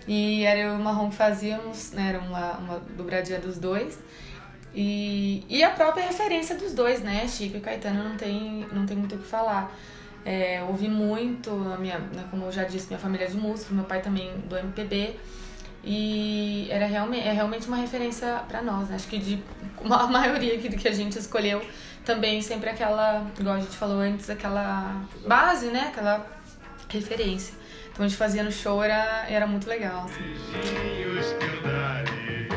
E 0.07 0.43
era 0.45 0.59
eu 0.59 0.73
e 0.73 0.75
o 0.75 0.79
Marrom 0.79 1.09
que 1.09 1.15
fazíamos, 1.15 1.91
né? 1.91 2.09
Era 2.09 2.19
uma, 2.19 2.51
uma 2.57 2.79
dobradinha 2.97 3.39
dos 3.39 3.57
dois. 3.57 3.99
E, 4.73 5.43
e 5.49 5.63
a 5.63 5.71
própria 5.71 6.05
referência 6.05 6.55
dos 6.55 6.73
dois, 6.73 7.01
né? 7.01 7.27
Chico 7.27 7.57
e 7.57 7.59
Caetano 7.59 8.03
não 8.03 8.15
tem, 8.15 8.65
não 8.71 8.85
tem 8.85 8.95
muito 8.95 9.15
o 9.15 9.17
que 9.17 9.27
falar. 9.27 9.75
É, 10.25 10.61
ouvi 10.67 10.89
muito, 10.89 11.49
a 11.73 11.77
minha, 11.77 11.99
né, 11.99 12.25
como 12.29 12.45
eu 12.45 12.51
já 12.51 12.65
disse, 12.65 12.87
minha 12.87 12.99
família 12.99 13.25
é 13.25 13.29
de 13.29 13.37
música, 13.37 13.73
meu 13.73 13.85
pai 13.85 14.01
também 14.01 14.37
do 14.41 14.57
MPB. 14.57 15.15
E 15.83 16.67
era 16.69 16.85
realmente, 16.85 17.25
é 17.25 17.31
realmente 17.31 17.67
uma 17.67 17.77
referência 17.77 18.41
pra 18.47 18.61
nós, 18.61 18.89
né? 18.89 18.95
Acho 18.95 19.07
que 19.07 19.17
de 19.17 19.41
a 19.89 20.07
maioria 20.07 20.57
que, 20.57 20.69
que 20.75 20.87
a 20.87 20.91
gente 20.91 21.17
escolheu 21.17 21.61
também 22.03 22.41
sempre 22.41 22.69
aquela, 22.69 23.25
igual 23.39 23.55
a 23.55 23.59
gente 23.59 23.75
falou 23.75 23.99
antes, 23.99 24.29
aquela 24.29 25.01
base, 25.25 25.67
né? 25.67 25.87
Aquela 25.87 26.25
referência. 26.89 27.55
Então 27.91 28.05
a 28.05 28.07
gente 28.07 28.17
fazia 28.17 28.43
no 28.43 28.51
show, 28.51 28.83
era, 28.83 29.25
era 29.29 29.47
muito 29.47 29.67
legal. 29.67 30.05
assim. 30.05 32.56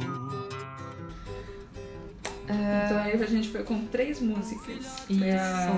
Então 2.85 2.97
aí 2.97 3.21
a 3.21 3.25
gente 3.25 3.49
foi 3.49 3.63
com 3.63 3.85
três 3.85 4.19
músicas. 4.19 4.85
Foi 5.07 5.31
a 5.31 5.75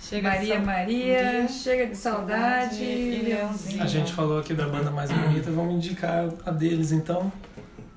Chega 0.00 0.30
de 0.30 0.36
Maria 0.36 0.60
Maria, 0.60 1.48
Chega 1.48 1.86
de 1.86 1.96
Saudade 1.96 2.82
e 2.82 3.22
Leãozinho. 3.22 3.82
A 3.82 3.86
gente 3.86 4.12
falou 4.12 4.38
aqui 4.38 4.54
da 4.54 4.66
banda 4.66 4.90
mais 4.90 5.10
bonita, 5.10 5.50
vamos 5.50 5.74
indicar 5.74 6.28
a 6.46 6.50
deles 6.50 6.92
então. 6.92 7.30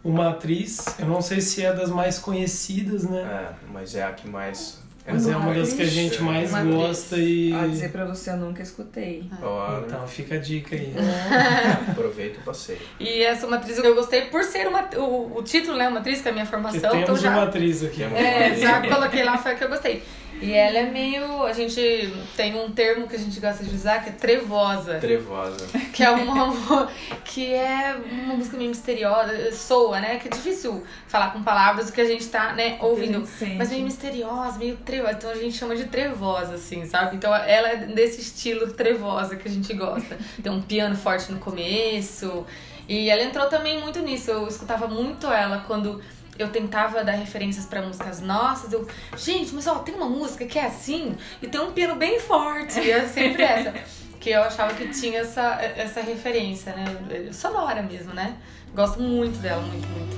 Uma 0.03 0.31
atriz, 0.31 0.83
eu 0.99 1.05
não 1.05 1.21
sei 1.21 1.39
se 1.39 1.63
é 1.63 1.71
das 1.71 1.89
mais 1.89 2.17
conhecidas, 2.17 3.03
né? 3.03 3.21
É, 3.21 3.53
mas 3.71 3.95
é 3.95 4.03
a 4.03 4.11
que 4.11 4.27
mais. 4.27 4.80
Mas 5.05 5.27
é 5.27 5.35
uma 5.35 5.53
das 5.53 5.73
que 5.73 5.81
a 5.81 5.85
gente 5.85 6.21
mais 6.21 6.51
gosta 6.51 7.17
e. 7.17 7.53
A 7.53 7.67
dizer 7.67 7.91
pra 7.91 8.05
você, 8.05 8.29
eu 8.31 8.37
nunca 8.37 8.61
escutei. 8.61 9.23
Olha, 9.41 9.85
Então 9.85 10.07
fica 10.07 10.35
a 10.35 10.37
dica 10.37 10.75
aí. 10.75 10.93
aproveita 11.89 12.39
o 12.39 12.43
passeio. 12.43 12.79
E 12.99 13.23
essa 13.23 13.45
é 13.45 13.47
uma 13.47 13.57
atriz 13.57 13.79
que 13.79 13.87
eu 13.87 13.95
gostei 13.95 14.21
por 14.25 14.43
ser 14.43 14.67
uma, 14.67 14.87
o, 14.97 15.37
o 15.37 15.43
título, 15.43 15.77
né? 15.77 15.87
Uma 15.87 15.99
atriz, 15.99 16.21
que 16.21 16.27
é 16.27 16.31
a 16.31 16.33
minha 16.33 16.45
formação. 16.45 16.77
Então 16.77 17.03
temos 17.03 17.21
já, 17.21 17.31
uma 17.31 17.43
atriz 17.43 17.83
aqui. 17.83 17.97
Temos 17.97 18.19
É, 18.19 18.55
já 18.55 18.81
coloquei 18.81 19.23
lá, 19.23 19.37
foi 19.37 19.53
a 19.53 19.55
que 19.55 19.63
eu 19.63 19.69
gostei. 19.69 20.03
E 20.41 20.53
ela 20.53 20.79
é 20.79 20.85
meio. 20.89 21.43
A 21.43 21.53
gente 21.53 22.11
tem 22.35 22.55
um 22.59 22.71
termo 22.71 23.07
que 23.07 23.15
a 23.15 23.19
gente 23.19 23.39
gosta 23.39 23.63
de 23.63 23.75
usar 23.75 24.03
que 24.03 24.09
é 24.09 24.13
trevosa. 24.13 24.95
Trevosa. 24.99 25.67
Que 25.93 26.03
é 26.03 26.09
uma. 26.09 26.89
que 27.23 27.53
é 27.53 27.95
uma 28.11 28.35
música 28.35 28.57
meio 28.57 28.69
misteriosa, 28.69 29.51
soa, 29.51 29.99
né? 29.99 30.17
Que 30.17 30.27
é 30.27 30.31
difícil 30.31 30.83
falar 31.07 31.31
com 31.31 31.43
palavras 31.43 31.89
o 31.89 31.93
que 31.93 32.01
a 32.01 32.05
gente 32.05 32.27
tá, 32.27 32.53
né, 32.53 32.77
ouvindo. 32.79 33.27
Mas 33.57 33.69
meio 33.69 33.83
misteriosa, 33.83 34.57
meio 34.57 34.77
trevosa. 34.77 35.13
Então 35.17 35.29
a 35.29 35.35
gente 35.35 35.57
chama 35.57 35.75
de 35.75 35.85
trevosa, 35.85 36.55
assim, 36.55 36.85
sabe? 36.85 37.17
Então 37.17 37.35
ela 37.35 37.69
é 37.69 37.75
desse 37.87 38.21
estilo 38.21 38.71
trevosa 38.73 39.35
que 39.35 39.47
a 39.47 39.51
gente 39.51 39.73
gosta. 39.73 40.17
Tem 40.41 40.51
um 40.51 40.61
piano 40.61 40.95
forte 40.95 41.31
no 41.31 41.39
começo. 41.39 42.45
E 42.87 43.09
ela 43.09 43.21
entrou 43.21 43.47
também 43.47 43.79
muito 43.79 43.99
nisso. 43.99 44.31
Eu 44.31 44.47
escutava 44.47 44.87
muito 44.87 45.27
ela 45.27 45.63
quando 45.67 46.01
eu 46.37 46.49
tentava 46.49 47.03
dar 47.03 47.13
referências 47.13 47.65
pra 47.65 47.81
músicas 47.81 48.21
nossas. 48.21 48.73
Eu, 48.73 48.87
gente, 49.15 49.53
mas 49.53 49.67
ó, 49.67 49.79
tem 49.79 49.95
uma 49.95 50.09
música 50.09 50.45
que 50.45 50.57
é 50.57 50.65
assim 50.65 51.15
e 51.41 51.47
tem 51.47 51.61
um 51.61 51.71
piano 51.71 51.95
bem 51.95 52.19
forte. 52.19 52.79
E 52.79 52.91
é 52.91 53.07
sempre 53.07 53.43
essa. 53.43 53.73
Que 54.21 54.29
eu 54.29 54.43
achava 54.43 54.71
que 54.75 54.87
tinha 54.89 55.21
essa, 55.21 55.59
essa 55.75 55.99
referência, 55.99 56.75
né? 56.75 56.85
Sonora 57.33 57.81
mesmo, 57.81 58.13
né? 58.13 58.37
Gosto 58.71 59.01
muito 59.01 59.39
dela, 59.39 59.63
muito, 59.63 59.87
muito. 59.87 60.15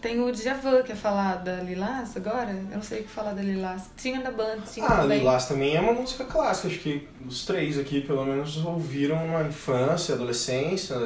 Tem 0.00 0.20
o 0.20 0.30
Djavan, 0.30 0.82
que 0.82 0.92
é 0.92 0.94
falar 0.94 1.36
da 1.36 1.56
Lilás 1.56 2.16
agora. 2.16 2.50
Eu 2.50 2.76
não 2.76 2.82
sei 2.82 3.00
o 3.00 3.04
que 3.04 3.10
falar 3.10 3.32
da 3.32 3.42
Lilás. 3.42 3.90
Tinha 3.96 4.20
da 4.20 4.30
banda, 4.30 4.62
tinha 4.72 4.86
Ah, 4.86 4.98
também. 5.02 5.18
Lilás 5.18 5.46
também 5.46 5.76
é 5.76 5.80
uma 5.80 5.92
música 5.92 6.24
clássica. 6.24 6.68
Acho 6.68 6.78
que 6.78 7.08
os 7.26 7.44
três 7.44 7.78
aqui, 7.78 8.00
pelo 8.02 8.24
menos, 8.24 8.56
ouviram 8.64 9.26
na 9.26 9.42
infância, 9.44 10.14
adolescência, 10.14 10.96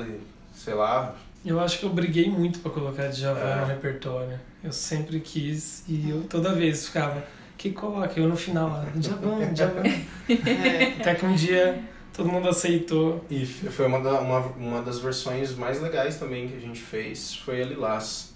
sei 0.54 0.74
lá. 0.74 1.14
Eu 1.44 1.58
acho 1.58 1.78
que 1.78 1.84
eu 1.86 1.90
briguei 1.90 2.28
muito 2.30 2.58
pra 2.60 2.70
colocar 2.70 3.08
Djavan 3.08 3.40
É. 3.40 3.60
no 3.62 3.66
repertório. 3.66 4.38
Eu 4.62 4.72
sempre 4.72 5.18
quis 5.20 5.82
e 5.88 6.10
eu 6.10 6.22
toda 6.24 6.54
vez 6.54 6.86
ficava, 6.86 7.24
que 7.58 7.70
coloca? 7.72 8.18
Eu 8.20 8.28
no 8.28 8.36
final 8.36 8.68
lá, 8.68 8.86
Djavan, 8.94 9.38
Djavan. 9.54 9.82
É. 10.28 11.00
Até 11.00 11.14
que 11.16 11.26
um 11.26 11.34
dia 11.34 11.82
todo 12.12 12.28
mundo 12.28 12.48
aceitou. 12.48 13.24
E 13.30 13.44
foi 13.46 13.86
uma, 13.86 14.00
da- 14.00 14.20
uma, 14.20 14.38
uma 14.56 14.82
das 14.82 14.98
versões 15.00 15.54
mais 15.56 15.80
legais 15.80 16.16
também 16.18 16.46
que 16.46 16.56
a 16.56 16.60
gente 16.60 16.78
fez, 16.80 17.34
foi 17.34 17.62
a 17.62 17.64
Lilás. 17.64 18.31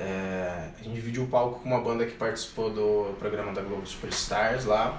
É, 0.00 0.70
a 0.80 0.82
gente 0.82 0.94
dividiu 0.94 1.24
o 1.24 1.26
palco 1.26 1.60
com 1.60 1.68
uma 1.68 1.80
banda 1.80 2.06
que 2.06 2.12
participou 2.12 2.70
do 2.70 3.14
programa 3.18 3.52
da 3.52 3.60
Globo 3.60 3.86
Superstars 3.86 4.64
lá, 4.64 4.98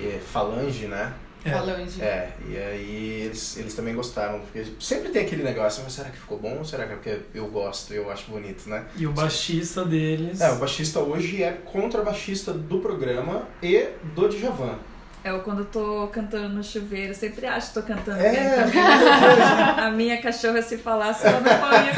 é, 0.00 0.18
Falange, 0.18 0.86
né? 0.86 1.14
É. 1.44 1.50
Falange. 1.50 2.02
É, 2.02 2.32
e 2.48 2.56
aí 2.56 3.22
eles, 3.26 3.56
eles 3.56 3.74
também 3.74 3.94
gostaram, 3.94 4.40
porque 4.40 4.66
sempre 4.80 5.10
tem 5.10 5.22
aquele 5.22 5.44
negócio, 5.44 5.82
mas 5.84 5.92
será 5.92 6.10
que 6.10 6.18
ficou 6.18 6.38
bom 6.38 6.58
ou 6.58 6.64
será 6.64 6.86
que 6.86 6.92
é 6.92 6.96
porque 6.96 7.20
eu 7.32 7.46
gosto 7.48 7.94
e 7.94 7.96
eu 7.96 8.10
acho 8.10 8.30
bonito, 8.30 8.68
né? 8.68 8.84
E 8.96 9.06
o 9.06 9.12
baixista 9.12 9.84
deles. 9.84 10.40
É, 10.40 10.50
o 10.50 10.56
baixista 10.56 10.98
hoje 10.98 11.42
é 11.42 11.52
contrabaixista 11.52 12.52
do 12.52 12.80
programa 12.80 13.46
e 13.62 13.88
do 14.14 14.28
Djavan. 14.28 14.78
É 15.22 15.30
eu 15.30 15.40
quando 15.40 15.60
eu 15.60 15.64
tô 15.66 16.06
cantando 16.08 16.48
no 16.48 16.64
chuveiro, 16.64 17.10
eu 17.10 17.14
sempre 17.14 17.46
acho 17.46 17.68
que 17.68 17.74
tô 17.74 17.82
cantando 17.82 18.18
É, 18.20 18.30
bem 18.30 18.72
também. 18.72 18.80
A 19.84 19.90
minha 19.90 20.20
cachorra 20.22 20.62
se 20.62 20.78
falasse, 20.78 21.26
ela 21.26 21.40
não 21.40 21.50
faria 21.50 21.92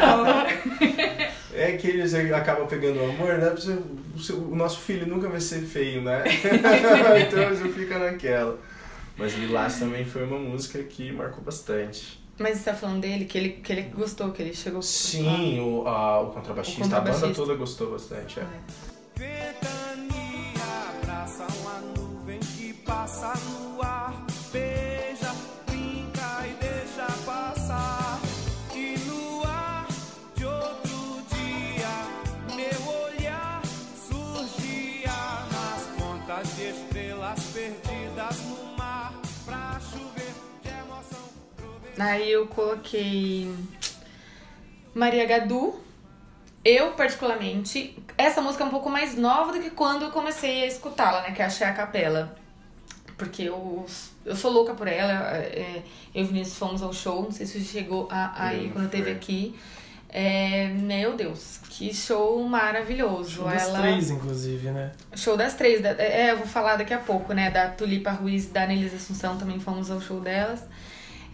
não. 0.00 1.24
É 1.56 1.72
que 1.76 1.86
eles 1.88 2.12
acabam 2.14 2.66
pegando 2.66 3.00
o 3.00 3.08
amor, 3.10 3.38
né? 3.38 3.54
O, 4.30 4.54
nosso 4.56 4.80
filho 4.80 5.06
nunca 5.06 5.28
vai 5.28 5.40
ser 5.40 5.60
feio, 5.62 6.02
né? 6.02 6.22
então 7.26 7.48
você 7.48 7.68
fica 7.68 7.98
naquela. 7.98 8.58
Mas 9.16 9.34
Lilás 9.34 9.78
também 9.78 10.04
foi 10.04 10.24
uma 10.24 10.38
música 10.38 10.82
que 10.82 11.12
marcou 11.12 11.42
bastante. 11.42 12.20
Mas 12.38 12.58
você 12.58 12.64
tá 12.64 12.74
falando 12.74 13.00
dele, 13.00 13.24
que 13.26 13.38
ele, 13.38 13.48
que 13.50 13.72
ele 13.72 13.82
gostou, 13.82 14.32
que 14.32 14.42
ele 14.42 14.52
chegou 14.52 14.82
Sim, 14.82 15.60
o, 15.60 15.86
a- 15.86 16.20
o 16.20 16.30
contrabaixista, 16.32 16.82
O 16.82 16.86
a 16.86 16.88
banda 16.88 17.12
contrabaixista. 17.12 17.42
toda 17.42 17.54
gostou 17.54 17.92
bastante. 17.92 18.40
É. 18.40 18.42
Ventania 18.42 18.93
Aí 41.98 42.30
eu 42.32 42.46
coloquei 42.46 43.52
Maria 44.94 45.24
Gadu. 45.26 45.74
Eu, 46.64 46.92
particularmente, 46.92 47.96
essa 48.16 48.40
música 48.40 48.64
é 48.64 48.66
um 48.66 48.70
pouco 48.70 48.88
mais 48.88 49.14
nova 49.16 49.52
do 49.52 49.60
que 49.60 49.70
quando 49.70 50.02
eu 50.06 50.10
comecei 50.10 50.62
a 50.64 50.66
escutá-la, 50.66 51.20
né? 51.22 51.32
Que 51.32 51.42
é 51.42 51.44
Achei 51.44 51.66
a 51.66 51.72
Capela. 51.74 52.34
Porque 53.18 53.42
eu, 53.42 53.84
eu 54.24 54.34
sou 54.34 54.50
louca 54.50 54.72
por 54.74 54.88
ela. 54.88 55.12
é, 55.36 55.82
eu 56.14 56.22
e 56.22 56.26
Vinícius 56.26 56.56
fomos 56.58 56.82
ao 56.82 56.92
show, 56.92 57.22
não 57.22 57.30
sei 57.30 57.44
se 57.46 57.60
chegou 57.62 58.08
a, 58.10 58.46
aí 58.46 58.66
Eu 58.66 58.72
quando 58.72 58.88
teve 58.88 59.10
aqui. 59.10 59.54
É, 60.08 60.68
meu 60.68 61.14
Deus, 61.16 61.58
que 61.68 61.92
show 61.92 62.42
maravilhoso. 62.48 63.30
Show 63.30 63.44
das 63.48 63.62
ela... 63.64 63.80
três, 63.80 64.10
inclusive, 64.10 64.70
né? 64.70 64.92
Show 65.14 65.36
das 65.36 65.54
três. 65.54 65.82
da- 65.82 65.90
É, 65.90 66.30
eu 66.30 66.38
vou 66.38 66.46
falar 66.46 66.76
daqui 66.76 66.94
a 66.94 66.98
pouco, 66.98 67.32
né? 67.34 67.50
Da 67.50 67.68
Tulipa 67.68 68.10
Ruiz 68.12 68.46
e 68.46 68.50
da 68.50 68.66
Nelisa 68.66 68.96
Assunção 68.96 69.36
também 69.36 69.58
fomos 69.60 69.90
ao 69.90 70.00
show 70.00 70.20
delas. 70.20 70.62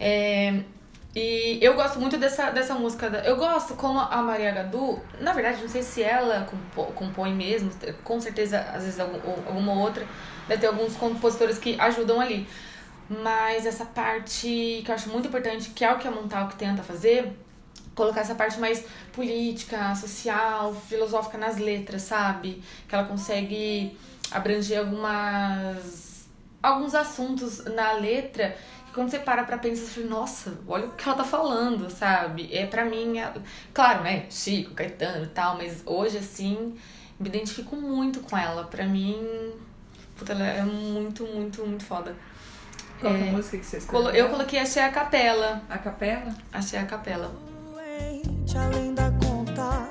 É, 0.00 0.62
e 1.14 1.58
eu 1.60 1.74
gosto 1.74 2.00
muito 2.00 2.16
dessa, 2.16 2.50
dessa 2.50 2.74
música. 2.74 3.10
da- 3.10 3.18
Eu 3.20 3.36
gosto 3.36 3.74
como 3.74 3.98
a 4.00 4.22
Maria 4.22 4.50
Gadu, 4.52 4.98
na 5.20 5.32
verdade, 5.32 5.60
não 5.60 5.68
sei 5.68 5.82
se 5.82 6.02
ela 6.02 6.48
compõe 6.94 7.34
mesmo, 7.34 7.70
com 8.02 8.18
certeza, 8.20 8.58
às 8.74 8.84
vezes, 8.84 8.98
algum- 8.98 9.18
alguma 9.46 9.74
outra. 9.74 10.06
Deve 10.48 10.60
ter 10.62 10.66
alguns 10.68 10.96
compositores 10.96 11.58
que 11.58 11.78
ajudam 11.78 12.20
ali. 12.20 12.48
Mas 13.08 13.66
essa 13.66 13.84
parte 13.84 14.82
que 14.84 14.86
eu 14.88 14.94
acho 14.94 15.10
muito 15.10 15.28
importante, 15.28 15.70
que 15.70 15.84
é 15.84 15.92
o 15.92 15.98
que 15.98 16.06
a 16.08 16.10
Montal 16.12 16.48
que 16.48 16.56
tenta 16.56 16.82
fazer, 16.82 17.36
colocar 17.94 18.20
essa 18.20 18.36
parte 18.36 18.58
mais 18.60 18.84
política, 19.12 19.94
social, 19.96 20.72
filosófica 20.88 21.36
nas 21.36 21.56
letras, 21.58 22.02
sabe? 22.02 22.62
Que 22.88 22.94
ela 22.94 23.04
consegue 23.04 23.98
abranger 24.30 24.78
algumas 24.78 26.10
alguns 26.62 26.94
assuntos 26.94 27.64
na 27.64 27.92
letra 27.92 28.54
quando 28.94 29.10
você 29.10 29.18
para 29.18 29.44
pra 29.44 29.58
pensar, 29.58 29.82
você 29.86 30.00
fala, 30.02 30.06
nossa, 30.20 30.54
olha 30.66 30.86
o 30.86 30.90
que 30.92 31.08
ela 31.08 31.16
tá 31.16 31.24
falando, 31.24 31.88
sabe? 31.90 32.48
É 32.52 32.66
pra 32.66 32.84
mim, 32.84 33.18
é- 33.18 33.32
claro, 33.72 34.02
né? 34.02 34.26
Chico, 34.30 34.74
Caetano 34.74 35.24
e 35.24 35.28
tal, 35.28 35.56
mas 35.56 35.82
hoje, 35.86 36.18
assim, 36.18 36.74
me 37.18 37.28
identifico 37.28 37.76
muito 37.76 38.20
com 38.20 38.36
ela. 38.36 38.64
Pra 38.64 38.84
mim, 38.86 39.52
puta, 40.16 40.32
ela 40.32 40.44
é 40.46 40.62
muito, 40.62 41.24
muito, 41.26 41.64
muito 41.66 41.84
foda. 41.84 42.14
Qual 43.00 43.14
que 43.14 43.20
é 43.22 43.26
É, 43.26 43.28
a 43.30 43.32
música 43.32 43.58
que 43.58 43.64
você 43.64 43.78
escolheu? 43.78 44.10
Eu 44.10 44.28
coloquei 44.28 44.58
Achei 44.58 44.82
a 44.82 44.90
Capela. 44.90 45.62
A 45.70 45.78
capela? 45.78 46.34
Achei 46.52 46.78
a 46.78 46.84
Capela. 46.84 47.32
doente 47.72 48.58
além 48.58 48.92
da 48.94 49.10
conta. 49.12 49.88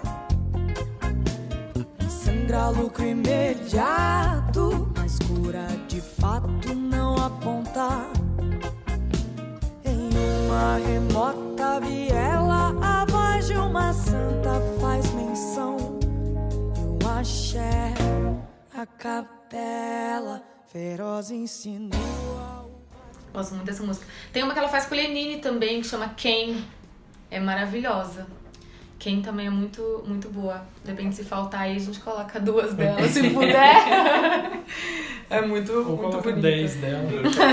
Sangra 2.07 2.69
lucro 2.69 3.05
imediato, 3.05 4.91
mas 4.95 5.17
cura 5.19 5.65
de 5.87 6.01
fato 6.01 6.73
não 6.75 7.15
aponta. 7.17 8.18
Uma 10.49 10.77
remota 10.77 11.79
viela, 11.79 12.75
a 12.81 13.05
voz 13.05 13.45
de 13.45 13.53
uma 13.53 13.93
santa 13.93 14.59
faz 14.81 15.11
menção. 15.13 15.77
E 16.75 17.05
o 17.05 17.07
axé, 17.07 17.93
a 18.75 18.83
capela, 18.87 20.41
feroz 20.71 21.29
insinua. 21.29 22.67
Gosto 23.31 23.53
muito 23.53 23.67
dessa 23.67 23.83
música. 23.83 24.07
Tem 24.33 24.41
uma 24.41 24.53
que 24.53 24.57
ela 24.57 24.67
faz 24.69 24.87
com 24.87 24.95
o 24.95 24.97
Lenine 24.97 25.37
também, 25.37 25.81
que 25.81 25.87
chama 25.87 26.15
Quem. 26.17 26.65
É 27.29 27.39
maravilhosa. 27.39 28.25
Quem 28.97 29.21
também 29.21 29.45
é 29.45 29.51
muito, 29.51 30.03
muito 30.07 30.29
boa. 30.29 30.63
De 30.83 30.89
repente, 30.89 31.15
se 31.15 31.23
faltar 31.23 31.61
aí, 31.61 31.75
a 31.75 31.79
gente 31.79 31.99
coloca 31.99 32.39
duas 32.39 32.73
dela, 32.73 33.07
se 33.07 33.21
puder. 33.29 34.63
é 35.29 35.41
muito, 35.43 35.71
Ou 35.73 35.95
muito 35.95 36.17
bonita. 36.21 36.41
10 36.41 36.75
dela. 36.77 37.03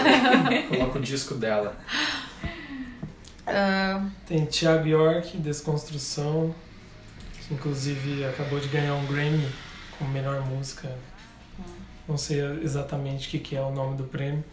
Coloca 0.70 0.98
o 0.98 1.02
disco 1.02 1.34
dela. 1.34 1.76
Tem 4.26 4.44
Thiago 4.44 4.86
York, 4.86 5.36
Desconstrução, 5.38 6.54
que 7.46 7.54
inclusive 7.54 8.24
acabou 8.24 8.58
de 8.58 8.68
ganhar 8.68 8.94
um 8.94 9.06
Grammy 9.06 9.48
como 9.98 10.10
melhor 10.10 10.44
música. 10.46 10.90
Não 12.08 12.16
sei 12.16 12.40
exatamente 12.62 13.28
o 13.28 13.30
que, 13.30 13.38
que 13.38 13.56
é 13.56 13.62
o 13.62 13.70
nome 13.70 13.96
do 13.96 14.04
prêmio, 14.04 14.44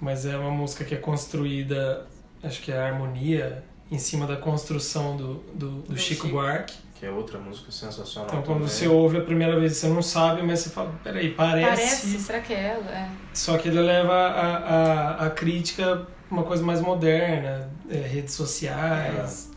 mas 0.00 0.24
é 0.26 0.36
uma 0.36 0.50
música 0.50 0.84
que 0.84 0.94
é 0.94 0.98
construída, 0.98 2.06
acho 2.42 2.60
que 2.62 2.72
é 2.72 2.78
a 2.78 2.86
harmonia, 2.86 3.62
em 3.90 3.98
cima 3.98 4.26
da 4.26 4.36
construção 4.36 5.16
do, 5.16 5.34
do, 5.54 5.70
do 5.82 5.98
Chico 5.98 6.26
Chico. 6.26 6.28
Buarque. 6.28 6.74
Que 6.94 7.06
é 7.06 7.10
outra 7.10 7.38
música 7.38 7.70
sensacional. 7.70 8.28
Então 8.28 8.42
quando 8.42 8.60
também. 8.60 8.68
você 8.68 8.88
ouve 8.88 9.18
a 9.18 9.20
primeira 9.20 9.58
vez 9.58 9.76
você 9.76 9.88
não 9.88 10.00
sabe, 10.00 10.40
mas 10.42 10.60
você 10.60 10.70
fala, 10.70 10.94
peraí, 11.02 11.34
parece. 11.34 11.68
parece. 11.68 12.18
Será 12.18 12.40
que 12.40 12.54
é 12.54 12.68
ela? 12.68 12.90
É. 12.90 13.10
Só 13.34 13.58
que 13.58 13.68
ele 13.68 13.80
leva 13.80 14.14
a, 14.14 14.56
a, 14.56 15.26
a 15.26 15.30
crítica 15.30 16.06
uma 16.32 16.44
coisa 16.44 16.64
mais 16.64 16.80
moderna, 16.80 17.70
é, 17.90 17.98
redes 17.98 18.34
sociais. 18.34 19.50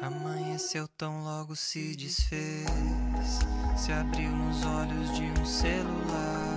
Amanheceu 0.00 0.88
tão 0.96 1.22
logo 1.22 1.54
se 1.54 1.94
desfez, 1.94 2.66
se 3.76 3.92
abriu 3.92 4.30
nos 4.30 4.64
olhos 4.64 5.14
de 5.14 5.24
um 5.38 5.44
celular, 5.44 6.56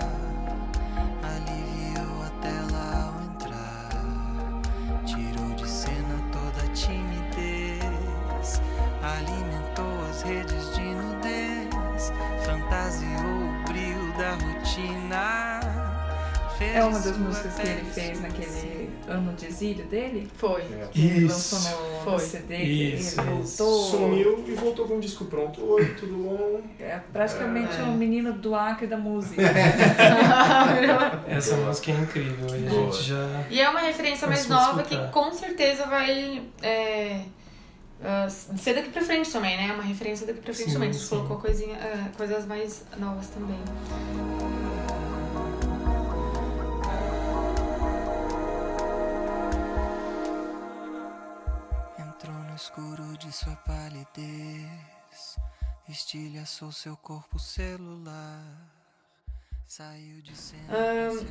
aliviou 1.21 2.23
a 2.23 2.29
tela 2.41 3.03
ao 3.03 3.21
entrar, 3.21 4.61
tirou 5.05 5.55
de 5.55 5.67
cena 5.67 6.23
toda 6.31 6.65
a 6.65 6.73
timidez, 6.73 8.61
alimentou 9.01 10.09
as 10.09 10.21
redes 10.21 10.73
de 10.73 10.81
nudez, 10.83 11.12
da 14.17 14.31
rotina. 14.31 15.59
fez 16.57 16.75
É 16.75 16.83
uma 16.83 16.99
das 16.99 17.17
músicas 17.17 17.53
que 17.55 17.67
ele 17.67 17.85
fez 17.91 18.21
naquele 18.21 18.89
ano 19.07 19.33
de 19.33 19.45
exílio 19.47 19.85
dele? 19.85 20.29
Foi. 20.35 20.61
É. 20.61 20.87
Que 20.91 21.05
ele 21.07 21.25
Isso. 21.25 21.55
lançou 21.55 21.81
no, 21.95 22.03
Foi. 22.03 22.19
CD, 22.19 22.57
que 22.57 22.63
Isso, 22.95 23.19
ele 23.21 23.29
voltou. 23.31 23.83
Sumiu 23.89 24.43
e 24.47 24.51
voltou 24.53 24.87
com 24.87 24.97
o 24.97 24.99
disco 24.99 25.25
pronto. 25.25 25.63
Oi, 25.65 25.85
tudo 25.99 26.13
bom? 26.15 26.61
É 26.79 26.99
praticamente 27.11 27.75
É. 27.79 27.83
um 27.83 27.95
menino 27.97 28.33
do 28.33 28.53
Acre 28.55 28.87
da 28.87 28.97
música. 28.97 29.41
Essa 31.27 31.55
Boa. 31.55 31.67
música 31.67 31.91
é 31.91 31.95
incrível 31.95 32.47
e 32.55 32.67
a 32.67 32.69
Boa. 32.69 32.91
gente 32.91 33.03
já. 33.03 33.43
E 33.49 33.59
é 33.59 33.69
uma 33.69 33.79
referência 33.81 34.27
mais 34.27 34.47
nova 34.47 34.83
que 34.83 34.93
escutar. 34.93 35.11
com 35.11 35.31
certeza 35.33 35.85
vai 35.87 36.43
é, 36.61 37.21
ah, 38.03 38.29
ser 38.29 38.73
daqui 38.73 38.89
pra 38.89 39.01
frente 39.01 39.31
também, 39.31 39.55
né? 39.55 39.73
Uma 39.73 39.83
referência 39.83 40.27
daqui 40.27 40.41
pra 40.41 40.53
frente 40.53 40.69
Sim, 40.69 40.73
também. 40.73 40.89
A 40.89 40.91
gente 40.91 41.07
colocou 41.07 41.39
coisinha, 41.39 41.77
ah, 41.77 42.09
coisas 42.17 42.45
mais 42.45 42.83
novas 42.97 43.27
também. 43.29 43.59
Entrou 51.97 52.35
no 52.35 52.55
escuro 52.55 53.17
de 53.17 53.31
sua 53.31 53.55
palidez, 53.57 55.37
estilhaçou 55.89 56.71
seu 56.71 56.95
corpo 56.97 57.39
celular, 57.39 58.43
saiu 59.67 60.21
de 60.21 60.35
cena. 60.35 60.63
Se 61.11 61.27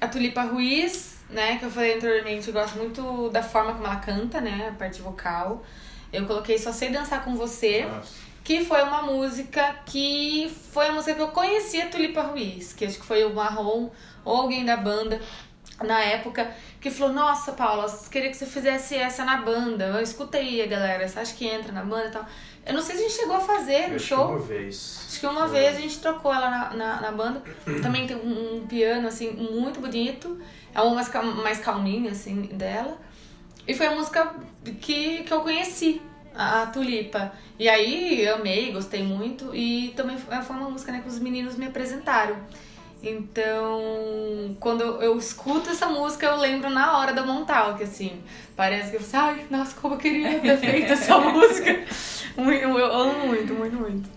A 0.00 0.08
Tulipa 0.08 0.42
Ruiz, 0.44 1.18
né, 1.28 1.58
que 1.58 1.64
eu 1.64 1.70
falei 1.70 1.94
anteriormente, 1.94 2.48
eu 2.48 2.54
gosto 2.54 2.78
muito 2.78 3.28
da 3.30 3.42
forma 3.42 3.74
como 3.74 3.86
ela 3.86 3.96
canta, 3.96 4.40
né, 4.40 4.68
a 4.68 4.72
parte 4.72 5.02
vocal. 5.02 5.62
Eu 6.12 6.26
coloquei 6.26 6.58
Só 6.58 6.72
Sei 6.72 6.90
Dançar 6.90 7.24
Com 7.24 7.34
Você, 7.36 7.84
Nossa. 7.84 8.08
que 8.42 8.64
foi 8.64 8.82
uma 8.82 9.02
música 9.02 9.76
que 9.86 10.50
foi 10.72 10.88
a 10.88 10.92
música 10.92 11.14
que 11.14 11.22
eu 11.22 11.28
conheci 11.28 11.80
a 11.80 11.88
Tulipa 11.88 12.22
Ruiz, 12.22 12.72
que 12.72 12.84
acho 12.84 12.98
que 12.98 13.06
foi 13.06 13.24
o 13.24 13.34
Marrom 13.34 13.90
ou 14.24 14.36
alguém 14.36 14.64
da 14.64 14.76
banda 14.76 15.20
na 15.82 15.98
época, 16.00 16.50
que 16.78 16.90
falou, 16.90 17.14
nossa, 17.14 17.52
Paula, 17.52 17.86
queria 18.10 18.28
que 18.28 18.36
você 18.36 18.44
fizesse 18.44 18.96
essa 18.96 19.24
na 19.24 19.38
banda. 19.38 19.86
Eu 19.86 20.02
escutei 20.02 20.62
a 20.62 20.66
galera, 20.66 21.08
você 21.08 21.18
acha 21.20 21.34
que 21.34 21.46
entra 21.46 21.72
na 21.72 21.82
banda 21.82 22.08
e 22.08 22.10
tal? 22.10 22.26
Eu 22.66 22.74
não 22.74 22.82
sei 22.82 22.96
se 22.96 23.04
a 23.04 23.08
gente 23.08 23.16
chegou 23.18 23.36
a 23.36 23.40
fazer 23.40 23.88
no 23.88 23.96
acho 23.96 24.04
que 24.04 24.14
show. 24.14 24.28
uma 24.28 24.38
vez. 24.38 25.06
Acho 25.08 25.20
que 25.20 25.26
uma 25.26 25.48
Foi. 25.48 25.58
vez 25.58 25.76
a 25.76 25.80
gente 25.80 25.98
trocou 26.00 26.32
ela 26.34 26.50
na, 26.50 26.74
na, 26.74 27.00
na 27.00 27.12
banda. 27.12 27.42
Também 27.82 28.06
tem 28.06 28.16
um, 28.16 28.56
um 28.56 28.66
piano, 28.66 29.08
assim, 29.08 29.30
muito 29.30 29.80
bonito. 29.80 30.38
É 30.74 30.80
uma 30.82 30.96
música 30.96 31.22
mais 31.22 31.58
calminha, 31.60 32.10
assim, 32.10 32.42
dela. 32.42 32.98
E 33.66 33.74
foi 33.74 33.86
a 33.86 33.94
música 33.94 34.34
que, 34.80 35.22
que 35.22 35.32
eu 35.32 35.40
conheci, 35.40 36.00
a, 36.34 36.62
a 36.62 36.66
Tulipa. 36.66 37.32
E 37.58 37.68
aí, 37.68 38.26
amei, 38.28 38.72
gostei 38.72 39.02
muito. 39.02 39.54
E 39.54 39.92
também 39.96 40.16
foi 40.18 40.56
uma 40.56 40.70
música 40.70 40.92
né, 40.92 41.00
que 41.00 41.08
os 41.08 41.18
meninos 41.18 41.56
me 41.56 41.66
apresentaram. 41.66 42.36
Então, 43.02 44.54
quando 44.60 44.82
eu, 44.82 45.16
escuto 45.16 45.70
essa 45.70 45.86
música, 45.86 46.26
eu 46.26 46.36
lembro 46.36 46.68
na 46.68 46.98
hora 46.98 47.12
da 47.14 47.24
Montalk, 47.24 47.82
assim. 47.82 48.20
Parece 48.54 48.90
que 48.90 48.96
eu 48.96 49.00
falo, 49.00 49.38
ai, 49.38 49.46
nossa, 49.50 49.74
como 49.80 49.94
eu 49.94 49.98
queria 49.98 50.38
ter 50.38 50.58
feito 50.58 50.92
essa 50.92 51.16
música. 51.20 51.82
Muito, 52.36 52.62
eu 52.62 52.92
amo 52.92 53.26
muito, 53.26 53.54
muito, 53.54 53.76
muito. 53.76 54.10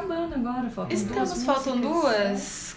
Acabando 0.00 0.34
agora, 0.34 0.70
faltam 0.70 0.96
Estamos, 0.96 1.30
duas 1.30 1.44
faltam 1.44 1.80
duas. 1.80 2.76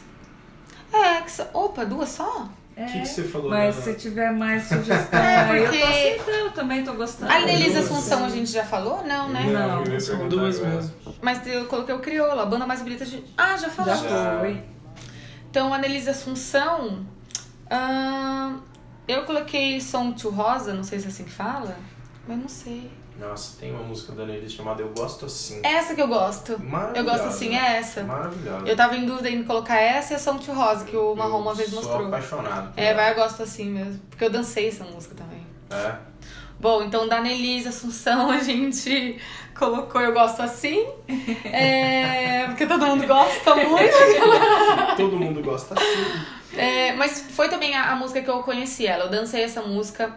É, 0.92 1.22
que 1.22 1.32
opa, 1.54 1.86
duas 1.86 2.10
só? 2.10 2.48
É, 2.76 2.86
O 2.86 2.88
que, 2.88 3.00
que 3.02 3.06
você 3.06 3.24
falou 3.24 3.50
mas 3.52 3.76
dela? 3.76 3.86
se 3.88 3.94
tiver 4.02 4.32
mais 4.32 4.64
sugestão, 4.64 5.20
É, 5.20 5.38
aí 5.38 5.58
eu 5.60 5.66
tô 5.66 5.70
porque- 5.78 5.84
aceitando, 5.84 6.52
também 6.52 6.84
tô 6.84 6.94
gostando. 6.94 7.32
A 7.32 7.40
Nelisa 7.42 7.80
Assunção 7.80 8.26
a 8.26 8.30
gente 8.30 8.52
já 8.52 8.64
falou? 8.66 9.04
Não, 9.06 9.30
né? 9.30 9.44
Não. 9.46 9.84
ia 9.86 10.00
São 10.00 10.28
duas 10.28 10.58
agora. 10.60 10.76
mesmo. 10.76 10.94
Mas 11.22 11.46
eu 11.48 11.66
coloquei 11.66 11.94
o 11.94 12.00
Crioulo, 12.00 12.40
a 12.40 12.46
banda 12.46 12.66
mais 12.66 12.82
bonita 12.82 13.06
de. 13.06 13.24
Ah, 13.38 13.52
já 13.58 13.58
Já 13.58 13.70
falamos. 13.70 14.02
Já. 14.10 14.40
foi. 14.40 14.64
Então, 15.50 15.72
a 15.74 15.78
Nelisa 15.78 16.12
Assunção. 16.12 17.06
ahn, 17.70 18.58
eu 19.08 19.24
coloquei 19.26 19.80
Som 19.80 20.12
to 20.12 20.30
Rosa, 20.30 20.74
não 20.74 20.84
sei 20.84 21.00
se 21.00 21.06
é 21.06 21.10
assim 21.10 21.24
que 21.26 21.32
fala. 21.32 21.76
Mas 22.28 22.38
não 22.40 22.48
sei. 22.48 22.90
Nossa, 23.20 23.58
tem 23.60 23.72
uma 23.72 23.84
música 23.84 24.12
da 24.14 24.26
Nelly 24.26 24.50
chamada 24.50 24.82
Eu 24.82 24.90
Gosto 24.90 25.26
Assim. 25.26 25.62
Essa 25.64 25.94
que 25.96 26.02
eu 26.02 26.08
gosto. 26.08 26.60
Maravilhosa. 26.64 26.98
Eu 27.00 27.04
gosto 27.04 27.28
assim, 27.28 27.56
é 27.56 27.78
essa. 27.78 28.04
Maravilhosa. 28.04 28.68
Eu 28.68 28.76
tava 28.76 28.96
em 28.98 29.06
dúvida 29.06 29.30
em 29.30 29.44
colocar 29.44 29.78
essa 29.80 30.14
e 30.14 30.16
a 30.16 30.20
Som 30.20 30.38
to 30.38 30.52
Rosa, 30.52 30.84
que 30.86 30.98
o 30.98 31.16
Marrom 31.16 31.40
uma 31.42 31.54
vez 31.54 31.72
mostrou. 31.72 32.08
apaixonado. 32.08 32.74
por 32.74 32.80
É, 32.82 32.88
ela. 32.88 32.96
vai, 33.02 33.12
eu 33.12 33.16
gosto 33.16 33.44
assim 33.44 33.70
mesmo. 33.70 34.02
Porque 34.10 34.26
eu 34.26 34.30
dancei 34.30 34.68
essa 34.68 34.84
música 34.84 35.16
também. 35.16 35.46
É. 35.70 35.96
Bom, 36.60 36.82
então 36.84 37.08
da 37.08 37.20
Nelisa 37.22 37.70
Assunção 37.70 38.30
a 38.32 38.40
gente 38.40 39.20
colocou 39.58 40.02
Eu 40.02 40.14
Gosto 40.14 40.42
Assim. 40.42 40.86
É, 41.46 42.46
porque 42.48 42.66
todo 42.66 42.86
mundo 42.86 43.06
gosta 43.06 43.56
muito. 43.56 44.96
Todo 44.98 45.18
mundo 45.18 45.42
gosta 45.44 45.76
assim. 45.76 46.58
É, 46.58 46.94
mas 46.94 47.22
foi 47.32 47.50
também 47.50 47.76
a, 47.76 47.92
a 47.92 47.96
música 47.96 48.22
que 48.22 48.30
eu 48.30 48.42
conheci 48.44 48.86
ela. 48.88 49.06
Eu 49.06 49.10
dancei 49.10 49.44
essa 49.44 49.62
música 49.62 50.16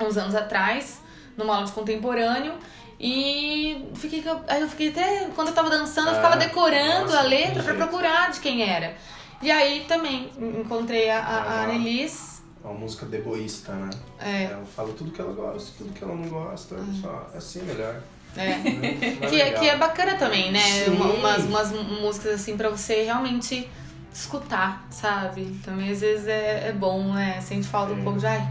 uns 0.00 0.16
anos 0.16 0.34
atrás, 0.34 1.00
numa 1.36 1.54
aula 1.54 1.66
de 1.66 1.72
contemporâneo. 1.72 2.54
E 2.98 3.88
fiquei, 3.94 4.24
aí 4.48 4.60
eu 4.62 4.68
fiquei 4.68 4.88
até. 4.88 5.28
Quando 5.34 5.48
eu 5.48 5.54
tava 5.54 5.68
dançando, 5.70 6.08
eu 6.08 6.12
Ah, 6.12 6.16
ficava 6.16 6.36
decorando 6.36 7.04
nossa, 7.06 7.18
a 7.18 7.22
letra 7.22 7.62
jeito. 7.62 7.76
procurar 7.76 8.30
de 8.30 8.40
quem 8.40 8.62
era. 8.62 8.96
E 9.42 9.50
aí 9.50 9.84
também 9.86 10.30
encontrei 10.38 11.10
a, 11.10 11.20
a, 11.20 11.36
a 11.42 11.62
Ah. 11.62 11.66
Nelis. 11.66 12.42
É 12.64 12.66
uma 12.68 12.74
música 12.78 13.04
deboísta, 13.06 13.72
né? 13.72 13.90
É, 14.18 14.44
Ela 14.44 14.64
fala 14.64 14.92
tudo 14.94 15.10
que 15.12 15.20
ela 15.20 15.32
gosta, 15.32 15.70
tudo 15.78 15.92
que 15.92 16.02
ela 16.02 16.14
não 16.14 16.28
gosta. 16.28 16.76
Só 17.00 17.30
assim 17.36 17.60
é 17.60 17.62
melhor. 17.64 18.00
é. 18.36 18.48
Né? 18.56 19.16
Mais 19.20 19.30
Que, 19.30 19.40
é- 19.42 19.50
que 19.52 19.68
é 19.68 19.76
bacana 19.76 20.14
também, 20.14 20.50
né? 20.50 20.60
Uma- 20.88 21.12
umas, 21.12 21.44
umas 21.44 21.70
músicas 21.72 22.32
assim 22.40 22.56
pra 22.56 22.70
você 22.70 23.02
realmente 23.04 23.68
escutar, 24.12 24.86
sabe? 24.90 25.60
Também 25.62 25.90
às 25.92 26.00
vezes 26.00 26.26
é, 26.26 26.68
é 26.68 26.72
bom, 26.72 27.12
né? 27.12 27.40
Sente 27.42 27.66
falta 27.68 27.92
um 27.92 27.96
Sim. 27.96 28.02
pouco 28.04 28.18
de 28.18 28.26
ai, 28.26 28.42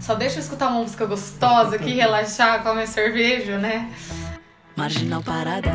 só 0.00 0.14
deixa 0.14 0.36
eu 0.36 0.40
escutar 0.40 0.68
uma 0.68 0.80
música 0.80 1.06
gostosa 1.06 1.76
aqui, 1.76 1.94
relaxar 1.94 2.62
com 2.62 2.70
a 2.70 2.74
minha 2.74 2.86
cerveja, 2.86 3.58
né? 3.58 3.90
Marginal 4.76 5.22
parada, 5.22 5.70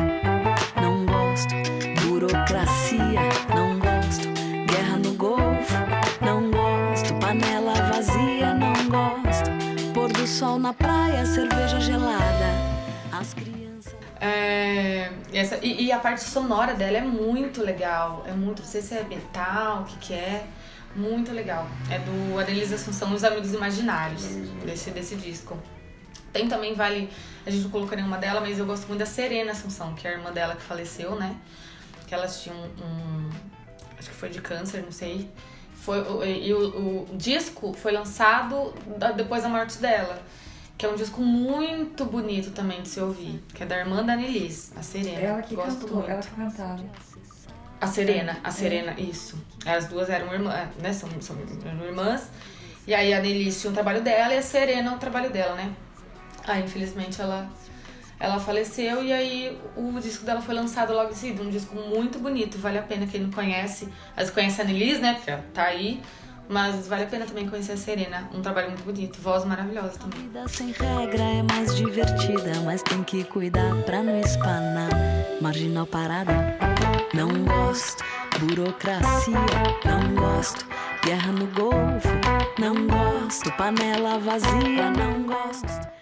não 0.80 1.04
gosto. 1.04 1.54
Burocracia, 2.06 3.20
não 3.54 3.78
gosto. 3.78 4.28
Guerra 4.66 4.96
no 4.96 5.12
Golfo, 5.14 5.74
não 6.20 6.50
gosto. 6.50 7.14
Panela 7.20 7.74
vazia, 7.92 8.54
não 8.54 8.72
gosto. 8.88 9.50
Pôr 9.92 10.10
do 10.12 10.26
sol 10.26 10.58
na 10.58 10.72
praia, 10.72 11.26
cerveja 11.26 11.80
gelada. 11.80 12.46
As 13.12 13.34
crianças. 13.34 13.94
É, 14.20 15.10
e, 15.32 15.38
essa, 15.38 15.58
e, 15.62 15.84
e 15.84 15.92
a 15.92 15.98
parte 15.98 16.22
sonora 16.22 16.72
dela 16.74 16.96
é 16.96 17.02
muito 17.02 17.62
legal. 17.62 18.24
É 18.26 18.32
muito, 18.32 18.62
não 18.62 18.68
sei 18.68 18.80
se 18.80 18.94
é 18.94 19.04
metal, 19.04 19.82
o 19.82 19.84
que 19.84 19.98
que 19.98 20.14
é. 20.14 20.46
Muito 20.96 21.32
legal. 21.32 21.66
É 21.90 21.98
do 21.98 22.38
Adelisa 22.38 22.76
Assunção 22.76 23.12
Os 23.14 23.24
Amigos 23.24 23.52
Imaginários, 23.52 24.22
desse, 24.64 24.90
desse 24.90 25.16
disco. 25.16 25.58
Tem 26.32 26.48
também, 26.48 26.74
vale. 26.74 27.08
A 27.46 27.50
gente 27.50 27.64
não 27.64 27.70
colocou 27.70 27.96
nenhuma 27.96 28.18
dela, 28.18 28.40
mas 28.40 28.58
eu 28.58 28.66
gosto 28.66 28.86
muito 28.86 29.00
da 29.00 29.06
Serena 29.06 29.52
Assunção, 29.52 29.94
que 29.94 30.06
é 30.06 30.10
a 30.10 30.14
irmã 30.14 30.32
dela 30.32 30.54
que 30.56 30.62
faleceu, 30.62 31.14
né? 31.16 31.36
Que 32.06 32.14
elas 32.14 32.42
tinham 32.42 32.56
um. 32.56 33.30
Acho 33.98 34.10
que 34.10 34.16
foi 34.16 34.28
de 34.28 34.40
câncer, 34.40 34.82
não 34.82 34.92
sei. 34.92 35.28
Foi, 35.74 36.00
o- 36.00 36.24
e 36.24 36.52
o, 36.54 37.06
o 37.12 37.16
disco 37.16 37.72
foi 37.74 37.92
lançado 37.92 38.72
depois 39.16 39.42
da 39.42 39.48
morte 39.48 39.78
dela. 39.78 40.22
Que 40.76 40.86
é 40.86 40.88
um 40.88 40.96
disco 40.96 41.20
muito 41.20 42.04
bonito 42.04 42.50
também 42.50 42.82
de 42.82 42.88
se 42.88 42.98
ouvir. 43.00 43.40
Que 43.54 43.62
é 43.62 43.66
da 43.66 43.78
irmã 43.78 44.04
da 44.04 44.16
Nelis, 44.16 44.72
a 44.76 44.82
Serena. 44.82 45.20
Ela 45.20 45.42
que 45.42 45.54
Gosto 45.54 45.80
cantou, 45.82 45.96
muito. 45.98 46.10
ela 46.10 46.20
que 46.22 46.30
cantava. 46.30 46.84
A 47.84 47.86
Serena, 47.86 48.38
a 48.42 48.50
Serena, 48.50 48.94
isso. 48.98 49.38
As 49.66 49.86
duas 49.86 50.08
eram 50.08 50.32
irmãs, 50.32 50.70
né? 50.80 50.90
São, 50.94 51.08
são 51.20 51.36
eram 51.66 51.84
irmãs. 51.84 52.30
E 52.86 52.94
aí 52.94 53.12
a 53.12 53.20
Nelis 53.20 53.60
tinha 53.60 53.70
um 53.70 53.74
trabalho 53.74 54.00
dela 54.00 54.32
e 54.32 54.38
a 54.38 54.42
Serena 54.42 54.94
o 54.94 54.98
trabalho 54.98 55.28
dela, 55.30 55.54
né? 55.54 55.70
Aí, 56.46 56.64
infelizmente, 56.64 57.20
ela, 57.20 57.46
ela 58.18 58.40
faleceu 58.40 59.04
e 59.04 59.12
aí 59.12 59.58
o 59.76 60.00
disco 60.00 60.24
dela 60.24 60.40
foi 60.40 60.54
lançado 60.54 60.94
logo 60.94 61.10
em 61.10 61.14
seguida. 61.14 61.42
Um 61.42 61.50
disco 61.50 61.74
muito 61.76 62.18
bonito, 62.18 62.56
vale 62.56 62.78
a 62.78 62.82
pena 62.82 63.06
quem 63.06 63.20
não 63.20 63.30
conhece. 63.30 63.90
Às 64.12 64.24
vezes 64.24 64.34
conhece 64.34 64.62
a 64.62 64.64
Nelis, 64.64 64.98
né? 64.98 65.14
Porque 65.14 65.30
ela 65.30 65.44
tá 65.52 65.64
aí. 65.64 66.00
Mas 66.48 66.88
vale 66.88 67.04
a 67.04 67.06
pena 67.06 67.26
também 67.26 67.46
conhecer 67.46 67.72
a 67.72 67.76
Serena. 67.76 68.30
Um 68.32 68.40
trabalho 68.40 68.68
muito 68.68 68.84
bonito, 68.84 69.20
voz 69.20 69.44
maravilhosa 69.44 69.98
também. 69.98 70.20
Vida 70.22 70.48
sem 70.48 70.72
regra 70.72 71.22
é 71.22 71.42
mais 71.42 71.74
divertida, 71.76 72.60
mas 72.64 72.82
tem 72.82 73.02
que 73.02 73.24
cuidar 73.24 73.74
pra 73.84 74.02
não 74.02 74.18
espanar. 74.20 74.90
Marginal 75.40 75.86
parada, 75.86 76.73
não 77.14 77.28
gosto. 77.44 78.04
Burocracia, 78.40 79.34
não 79.84 80.14
gosto. 80.14 80.66
Guerra 81.04 81.32
no 81.32 81.46
Golfo, 81.46 82.08
não 82.58 82.86
gosto. 82.86 83.50
Panela 83.52 84.18
vazia, 84.18 84.90
não 84.90 85.22
gosto. 85.24 85.94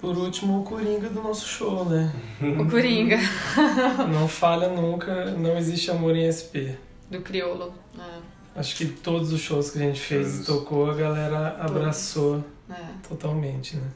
Por 0.00 0.16
último, 0.16 0.60
o 0.60 0.64
Coringa 0.64 1.08
do 1.08 1.22
nosso 1.22 1.46
show, 1.46 1.84
né? 1.84 2.12
O 2.60 2.68
Coringa, 2.68 3.18
Não 4.12 4.28
falha 4.28 4.68
nunca, 4.68 5.30
não 5.32 5.56
existe 5.56 5.90
amor 5.90 6.14
em 6.16 6.30
SP. 6.30 6.76
do 7.10 7.20
Criolo. 7.22 7.72
É, 7.98 8.60
Acho 8.60 8.76
que 8.76 8.86
todos 8.86 9.32
os 9.32 9.40
shows 9.40 9.70
que 9.70 9.78
a 9.78 9.82
gente 9.82 10.00
fez 10.00 10.40
e 10.40 10.44
tocou, 10.44 10.90
a 10.90 10.94
galera 10.94 11.56
abraçou 11.60 12.44
é. 12.70 12.74
totalmente, 13.08 13.76
né? 13.76 13.88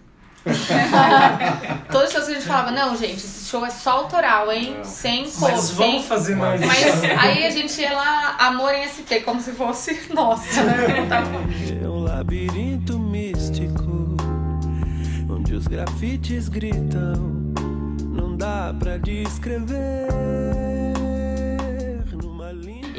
Todos 1.91 2.09
os 2.09 2.13
shows 2.13 2.27
que 2.27 2.33
a 2.33 2.35
gente 2.35 2.47
falava, 2.47 2.71
não, 2.71 2.97
gente, 2.97 3.17
esse 3.17 3.49
show 3.49 3.65
é 3.65 3.71
só 3.71 3.91
autoral, 3.91 4.51
hein? 4.51 4.77
Não. 4.79 4.85
Sem 4.85 5.23
Mas 5.25 5.35
cover, 5.35 5.75
vamos 5.75 6.01
sem... 6.01 6.03
fazer 6.05 6.37
mais 6.37 6.61
Mas 6.61 6.87
isso. 6.87 7.05
aí 7.19 7.47
a 7.47 7.51
gente 7.51 7.81
ia 7.81 7.93
lá, 7.93 8.37
amor 8.39 8.75
em 8.75 8.87
SP, 8.89 9.21
como 9.25 9.41
se 9.41 9.53
fosse 9.53 10.01
nossa, 10.15 10.63
né? 10.63 11.07
Tá. 11.09 11.23
É 11.83 11.89
um 11.89 12.01
labirinto 12.05 12.99
místico 12.99 14.17
onde 15.29 15.55
os 15.55 15.67
grafites 15.67 16.49
gritam. 16.49 17.15
Não 18.09 18.37
dá 18.37 18.75
pra 18.79 18.97
descrever. 18.99 20.70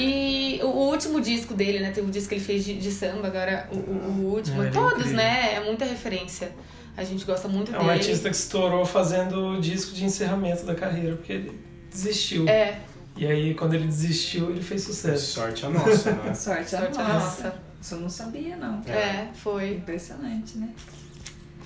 E 0.02 0.60
o 0.64 0.68
último 0.68 1.20
disco 1.22 1.54
dele, 1.54 1.80
né? 1.80 1.92
Teve 1.92 2.08
um 2.08 2.10
disco 2.10 2.30
que 2.30 2.36
ele 2.36 2.44
fez 2.44 2.64
de, 2.66 2.78
de 2.78 2.92
samba, 2.92 3.28
agora 3.28 3.68
o, 3.72 3.76
o- 3.76 4.12
o 4.30 4.34
último. 4.36 4.64
É, 4.64 4.68
é 4.68 4.72
Todos, 4.72 4.94
incrível. 5.00 5.18
né? 5.18 5.54
É 5.56 5.60
muita 5.66 5.86
referência. 5.86 6.52
A 6.98 7.04
gente 7.04 7.24
gosta 7.26 7.48
muito 7.48 7.74
É 7.74 7.78
dele. 7.78 7.90
um 7.90 7.92
artista 7.92 8.30
que 8.30 8.36
estourou 8.36 8.86
fazendo 8.86 9.58
o 9.58 9.62
disco 9.62 9.94
de 9.94 10.04
encerramento 10.06 10.66
da 10.66 10.76
carreira, 10.76 11.16
porque 11.16 11.32
ele 11.34 11.60
desistiu. 11.90 12.48
É, 12.50 12.80
E 13.16 13.26
aí, 13.26 13.54
quando 13.54 13.74
ele 13.74 13.86
desistiu, 13.86 14.50
ele 14.52 14.62
fez 14.62 14.84
sucesso. 14.84 15.34
Sorte 15.34 15.66
a 15.66 15.70
nossa, 15.70 16.12
né? 16.12 16.34
Sorte, 16.36 16.76
a 16.76 16.82
nossa. 16.90 17.04
nossa. 17.04 17.56
Isso 17.82 17.96
eu 17.96 18.00
não 18.02 18.10
sabia, 18.10 18.56
não. 18.58 18.82
É, 18.88 19.30
foi. 19.34 19.76
Impressionante, 19.76 20.58
né? 20.58 20.70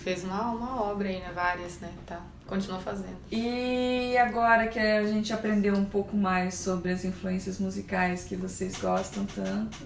Fez 0.04 0.24
uma, 0.24 0.52
uma 0.52 0.82
obra 0.84 1.10
aí, 1.10 1.20
né? 1.20 1.32
Várias, 1.34 1.80
né? 1.80 1.90
Tá. 2.06 2.22
Continua 2.48 2.80
fazendo. 2.80 3.18
E 3.32 4.16
agora 4.18 4.68
que 4.68 4.78
a 4.80 5.04
gente 5.06 5.34
aprendeu 5.34 5.74
um 5.76 5.86
pouco 5.86 6.16
mais 6.16 6.54
sobre 6.54 6.92
as 6.92 7.04
influências 7.04 7.60
musicais 7.60 8.24
que 8.24 8.36
vocês 8.36 8.78
gostam 8.80 9.26
tanto, 9.26 9.78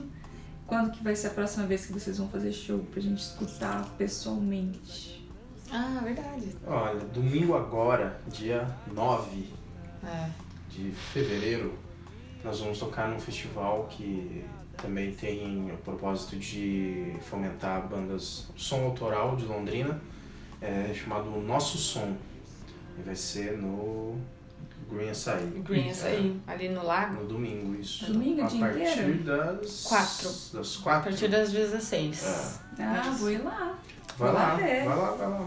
quando 0.67 0.91
que 0.91 1.01
vai 1.03 1.15
ser 1.15 1.27
a 1.27 1.31
próxima 1.31 1.65
vez 1.65 1.85
que 1.85 1.93
vocês 1.93 2.17
vão 2.17 2.27
fazer 2.27 2.51
show 2.51 2.79
pra 2.91 3.01
gente 3.01 3.19
escutar 3.19 3.85
pessoalmente? 3.97 5.25
Ah, 5.71 6.01
verdade. 6.03 6.55
Olha, 6.67 6.99
domingo 7.13 7.55
agora, 7.55 8.19
dia 8.27 8.67
9 8.93 9.47
É. 10.03 10.29
de 10.69 10.91
fevereiro, 10.91 11.77
nós 12.43 12.59
vamos 12.59 12.77
tocar 12.79 13.07
num 13.07 13.19
festival 13.19 13.87
que 13.89 14.43
também 14.77 15.13
tem 15.13 15.71
o 15.71 15.77
propósito 15.77 16.35
de 16.37 17.15
fomentar 17.21 17.87
bandas 17.87 18.47
som 18.55 18.83
autoral 18.85 19.35
de 19.35 19.45
Londrina, 19.45 20.01
é, 20.61 20.93
chamado 20.93 21.29
Nosso 21.41 21.77
Som. 21.77 22.15
E 22.99 23.03
vai 23.03 23.15
ser 23.15 23.57
no 23.57 24.17
Green 24.91 25.09
Açaí. 25.09 25.45
Green 25.63 25.89
Açaí, 25.89 26.39
ali 26.47 26.69
no 26.69 26.85
lago. 26.85 27.21
No 27.21 27.27
domingo, 27.27 27.79
isso. 27.79 28.11
Domingo, 28.11 28.43
a 28.43 28.47
dia 28.47 28.59
partir 28.59 28.81
inteiro? 28.81 29.23
das 29.23 29.83
Quatro. 29.83 30.29
Das 30.53 30.77
A 30.79 30.83
quatro. 30.83 31.09
partir 31.09 31.27
das 31.27 31.51
16. 31.51 32.59
Ah, 32.79 33.01
Isso. 33.07 33.19
vou 33.19 33.29
ir 33.31 33.43
lá. 33.43 33.73
Vai 34.17 34.33
lá 34.33 34.39
lá, 34.49 34.55
ver. 34.55 34.85
vai 34.85 34.97
lá, 34.97 35.11
vai 35.11 35.29
lá. 35.29 35.45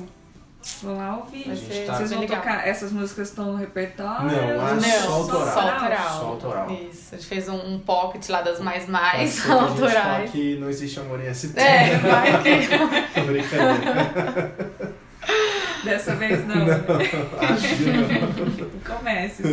Vou 0.80 0.96
lá 0.96 1.16
ouvir. 1.16 1.56
Ser 1.56 1.86
tá- 1.86 1.96
Vocês 1.96 2.10
vão 2.10 2.20
legal. 2.20 2.38
tocar, 2.38 2.68
essas 2.68 2.92
músicas 2.92 3.28
estão 3.30 3.46
no 3.46 3.56
repertório? 3.56 4.30
Não, 4.30 4.56
lá 4.58 4.74
Não, 4.74 4.80
só 4.80 5.12
autoral. 5.14 5.52
só 5.54 5.60
autoral. 5.60 6.08
Só 6.20 6.24
autoral. 6.26 6.70
Isso, 6.72 7.14
a 7.14 7.18
gente 7.18 7.26
fez 7.26 7.48
um, 7.48 7.56
um 7.74 7.78
pocket 7.80 8.28
lá 8.28 8.42
das 8.42 8.60
mais 8.60 8.88
mais 8.88 9.40
a 9.40 9.48
gente 9.48 9.50
autorais. 9.50 9.94
fale 9.98 10.28
que 10.28 10.56
não 10.60 10.68
existe 10.70 11.00
amor 11.00 11.20
em 11.20 11.34
SP. 11.34 11.58
É, 11.58 11.98
vai 11.98 12.42
que. 12.44 13.20
Brincadeira. 13.26 14.91
Dessa 15.84 16.14
vez 16.14 16.46
não. 16.46 16.56
Não. 16.56 16.66
Comece. 18.84 19.42
só. 19.42 19.48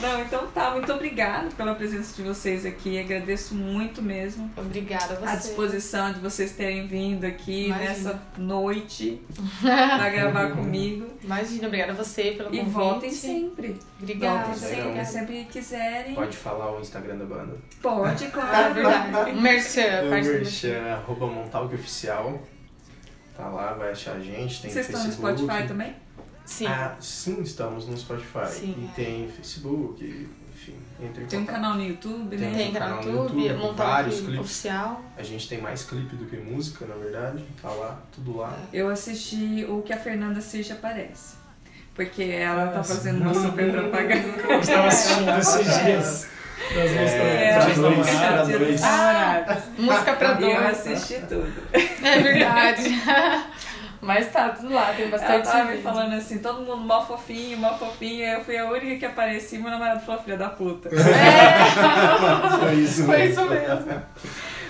Não, 0.00 0.20
então 0.22 0.46
tá. 0.54 0.70
Muito 0.70 0.92
obrigada 0.92 1.48
pela 1.56 1.74
presença 1.74 2.14
de 2.14 2.22
vocês 2.22 2.64
aqui. 2.64 3.00
Agradeço 3.00 3.52
muito 3.54 4.00
mesmo. 4.00 4.48
Obrigada 4.56 5.14
a 5.14 5.16
você. 5.16 5.28
A 5.28 5.34
disposição 5.34 6.12
de 6.12 6.20
vocês 6.20 6.52
terem 6.52 6.86
vindo 6.86 7.24
aqui 7.24 7.66
Imagina. 7.66 7.88
nessa 7.90 8.22
noite 8.36 9.20
pra 9.60 10.08
gravar 10.08 10.50
comigo. 10.52 11.06
Imagina, 11.24 11.66
obrigada 11.66 11.92
a 11.92 11.96
você 11.96 12.30
pelo 12.30 12.54
E 12.54 12.58
convite. 12.58 12.72
voltem 12.74 13.10
sempre. 13.10 13.76
Obrigada. 14.00 14.44
Voltem 14.44 14.54
sempre. 14.54 15.04
Sempre 15.04 15.36
que 15.38 15.44
quiserem. 15.46 16.14
Pode 16.14 16.36
falar 16.36 16.76
o 16.76 16.80
Instagram 16.80 17.16
da 17.16 17.24
banda. 17.24 17.56
Pode, 17.82 18.26
claro. 18.30 18.74
verdade. 18.74 19.32
Um 19.32 19.40
merchan, 19.40 20.02
merchan, 20.10 20.68
é 20.68 20.92
arroba 20.92 21.26
Montalk 21.26 21.74
Oficial. 21.74 22.40
Tá 23.38 23.46
lá, 23.48 23.72
vai 23.72 23.92
achar 23.92 24.16
a 24.16 24.20
gente. 24.20 24.60
Tem 24.60 24.70
Vocês 24.70 24.86
estão 24.86 25.00
no 25.00 25.06
Facebook. 25.06 25.38
Spotify 25.38 25.66
também? 25.68 25.94
Sim. 26.44 26.66
Ah, 26.66 26.96
sim, 27.00 27.40
estamos 27.42 27.86
no 27.86 27.96
Spotify. 27.96 28.46
Sim, 28.48 28.74
e 28.78 28.84
é. 28.86 28.90
tem 28.96 29.28
Facebook, 29.28 30.28
enfim, 30.52 30.74
entre 31.00 31.22
em 31.22 31.26
Tem 31.26 31.38
um 31.38 31.44
canal 31.46 31.74
no 31.74 31.84
YouTube, 31.84 32.36
né? 32.36 32.48
Tem. 32.48 32.56
Tem 32.56 32.72
canal 32.72 32.88
no 32.96 32.96
canal 33.02 33.14
no 33.14 33.22
YouTube, 33.22 33.42
YouTube, 33.46 33.62
montar 33.62 33.84
vários 33.84 34.14
aqui 34.16 34.24
clipes. 34.24 34.40
oficial. 34.40 35.02
A 35.16 35.22
gente 35.22 35.48
tem 35.48 35.60
mais 35.60 35.84
clipe 35.84 36.16
do 36.16 36.24
que 36.26 36.36
música, 36.36 36.84
na 36.86 36.94
verdade. 36.96 37.44
Tá 37.62 37.68
lá, 37.70 38.00
tudo 38.12 38.36
lá. 38.38 38.58
Eu 38.72 38.88
assisti 38.90 39.64
o 39.68 39.82
que 39.82 39.92
a 39.92 39.98
Fernanda 39.98 40.40
Circe 40.40 40.72
aparece. 40.72 41.36
Porque 41.94 42.22
ela 42.24 42.68
tá 42.68 42.82
fazendo 42.82 43.20
uma 43.22 43.34
super 43.34 43.70
propaganda. 43.72 44.42
Eu 44.48 44.60
estava 44.60 44.88
assistindo 44.88 45.30
esses 45.38 45.64
dias. 45.84 46.28
Das 46.74 46.90
músicas 46.90 47.10
É, 47.12 47.66
dos 47.68 47.76
namoradas. 47.78 48.48
Dia 48.48 48.58
dos 48.58 48.80
namorados. 48.80 49.64
Música 49.78 50.12
pra 50.14 50.40
E 50.40 50.50
eu 50.50 50.60
dois. 50.62 50.66
assisti 50.78 51.14
tudo. 51.28 51.52
É 52.02 52.18
verdade. 52.20 52.82
Mas 54.00 54.30
tá 54.32 54.50
tudo 54.50 54.72
lá, 54.72 54.92
tem 54.94 55.06
Ela 55.08 55.18
bastante 55.18 55.44
tava 55.44 55.64
me 55.72 55.82
falando 55.82 56.12
assim, 56.14 56.38
todo 56.38 56.60
mundo 56.60 56.76
mó 56.86 57.04
fofinho, 57.04 57.58
mó 57.58 57.76
fofinho. 57.76 58.24
Aí 58.24 58.34
eu 58.34 58.44
fui 58.44 58.56
a 58.56 58.64
única 58.70 58.96
que 58.96 59.04
apareci 59.06 59.56
e 59.56 59.58
meu 59.58 59.70
namorado 59.72 60.00
falou, 60.06 60.22
filha 60.22 60.36
da 60.36 60.48
puta. 60.50 60.88
Foi 62.60 62.74
isso 62.74 63.04
Foi 63.04 63.18
mesmo. 63.18 63.42
isso 63.42 63.50
mesmo. 63.50 64.02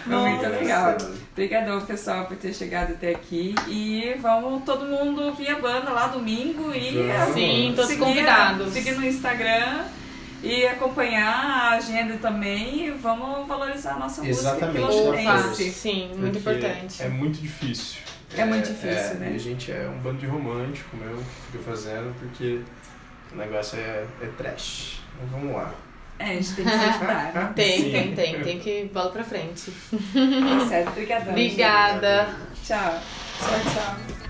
Muito 0.07 0.43
Nossa. 0.43 0.49
legal. 0.49 0.97
Obrigadão, 1.33 1.81
pessoal, 1.83 2.25
por 2.25 2.37
ter 2.39 2.55
chegado 2.55 2.93
até 2.93 3.11
aqui. 3.11 3.55
E 3.67 4.15
vamos 4.21 4.65
todo 4.65 4.87
mundo 4.87 5.35
vir 5.35 5.51
a 5.51 5.59
banda 5.59 5.91
lá 5.91 6.07
domingo 6.07 6.73
e 6.75 7.13
Vamos. 7.13 7.35
Sim, 7.35 7.73
todos 7.77 7.91
seguir- 7.91 8.03
convidados. 8.03 8.73
Seguir 8.73 8.93
no 8.93 9.05
Instagram 9.07 9.85
e 10.43 10.67
acompanhar 10.67 11.35
a 11.35 11.71
agenda 11.73 12.17
também. 12.19 12.87
E 12.87 12.91
vamos 12.91 13.47
valorizar 13.47 13.95
a 13.95 13.99
nossa 13.99 14.27
Exatamente, 14.27 14.81
música 14.81 15.33
força. 15.39 15.65
Sim, 15.71 16.13
muito 16.17 16.39
importante. 16.39 17.03
É 17.03 17.09
muito 17.09 17.41
difícil. 17.41 18.03
É 18.37 18.45
muito 18.45 18.69
difícil, 18.69 19.15
né? 19.15 19.31
E 19.33 19.37
a 19.37 19.39
gente 19.39 19.73
é 19.73 19.89
um 19.89 19.99
bando 19.99 20.19
de 20.19 20.27
romântico 20.27 20.97
mesmo 20.97 21.17
que 21.19 21.53
fica 21.53 21.65
fazendo, 21.65 22.15
porque 22.19 22.61
o 23.33 23.37
negócio 23.37 23.79
é, 23.79 24.05
é 24.23 24.27
trash. 24.37 25.01
Mas 25.21 25.31
vamos 25.31 25.55
lá. 25.55 25.75
É, 26.19 26.25
a 26.25 26.35
gente 26.35 26.55
tem 26.55 26.65
que 26.65 26.71
se 26.71 26.85
ajudar, 26.85 27.33
né? 27.33 27.53
Tem, 27.55 27.79
Sim. 27.79 27.93
tem, 27.93 28.15
tem. 28.15 28.43
Tem 28.43 28.59
que 28.59 28.91
bola 28.93 29.11
pra 29.11 29.23
frente. 29.23 29.71
Tá 29.71 30.67
certo, 30.69 30.89
obrigadão. 30.89 31.31
Obrigada. 31.31 32.27
gente. 32.27 32.67
Tchau. 32.67 33.01
Tchau, 33.39 33.73
tchau. 33.73 34.28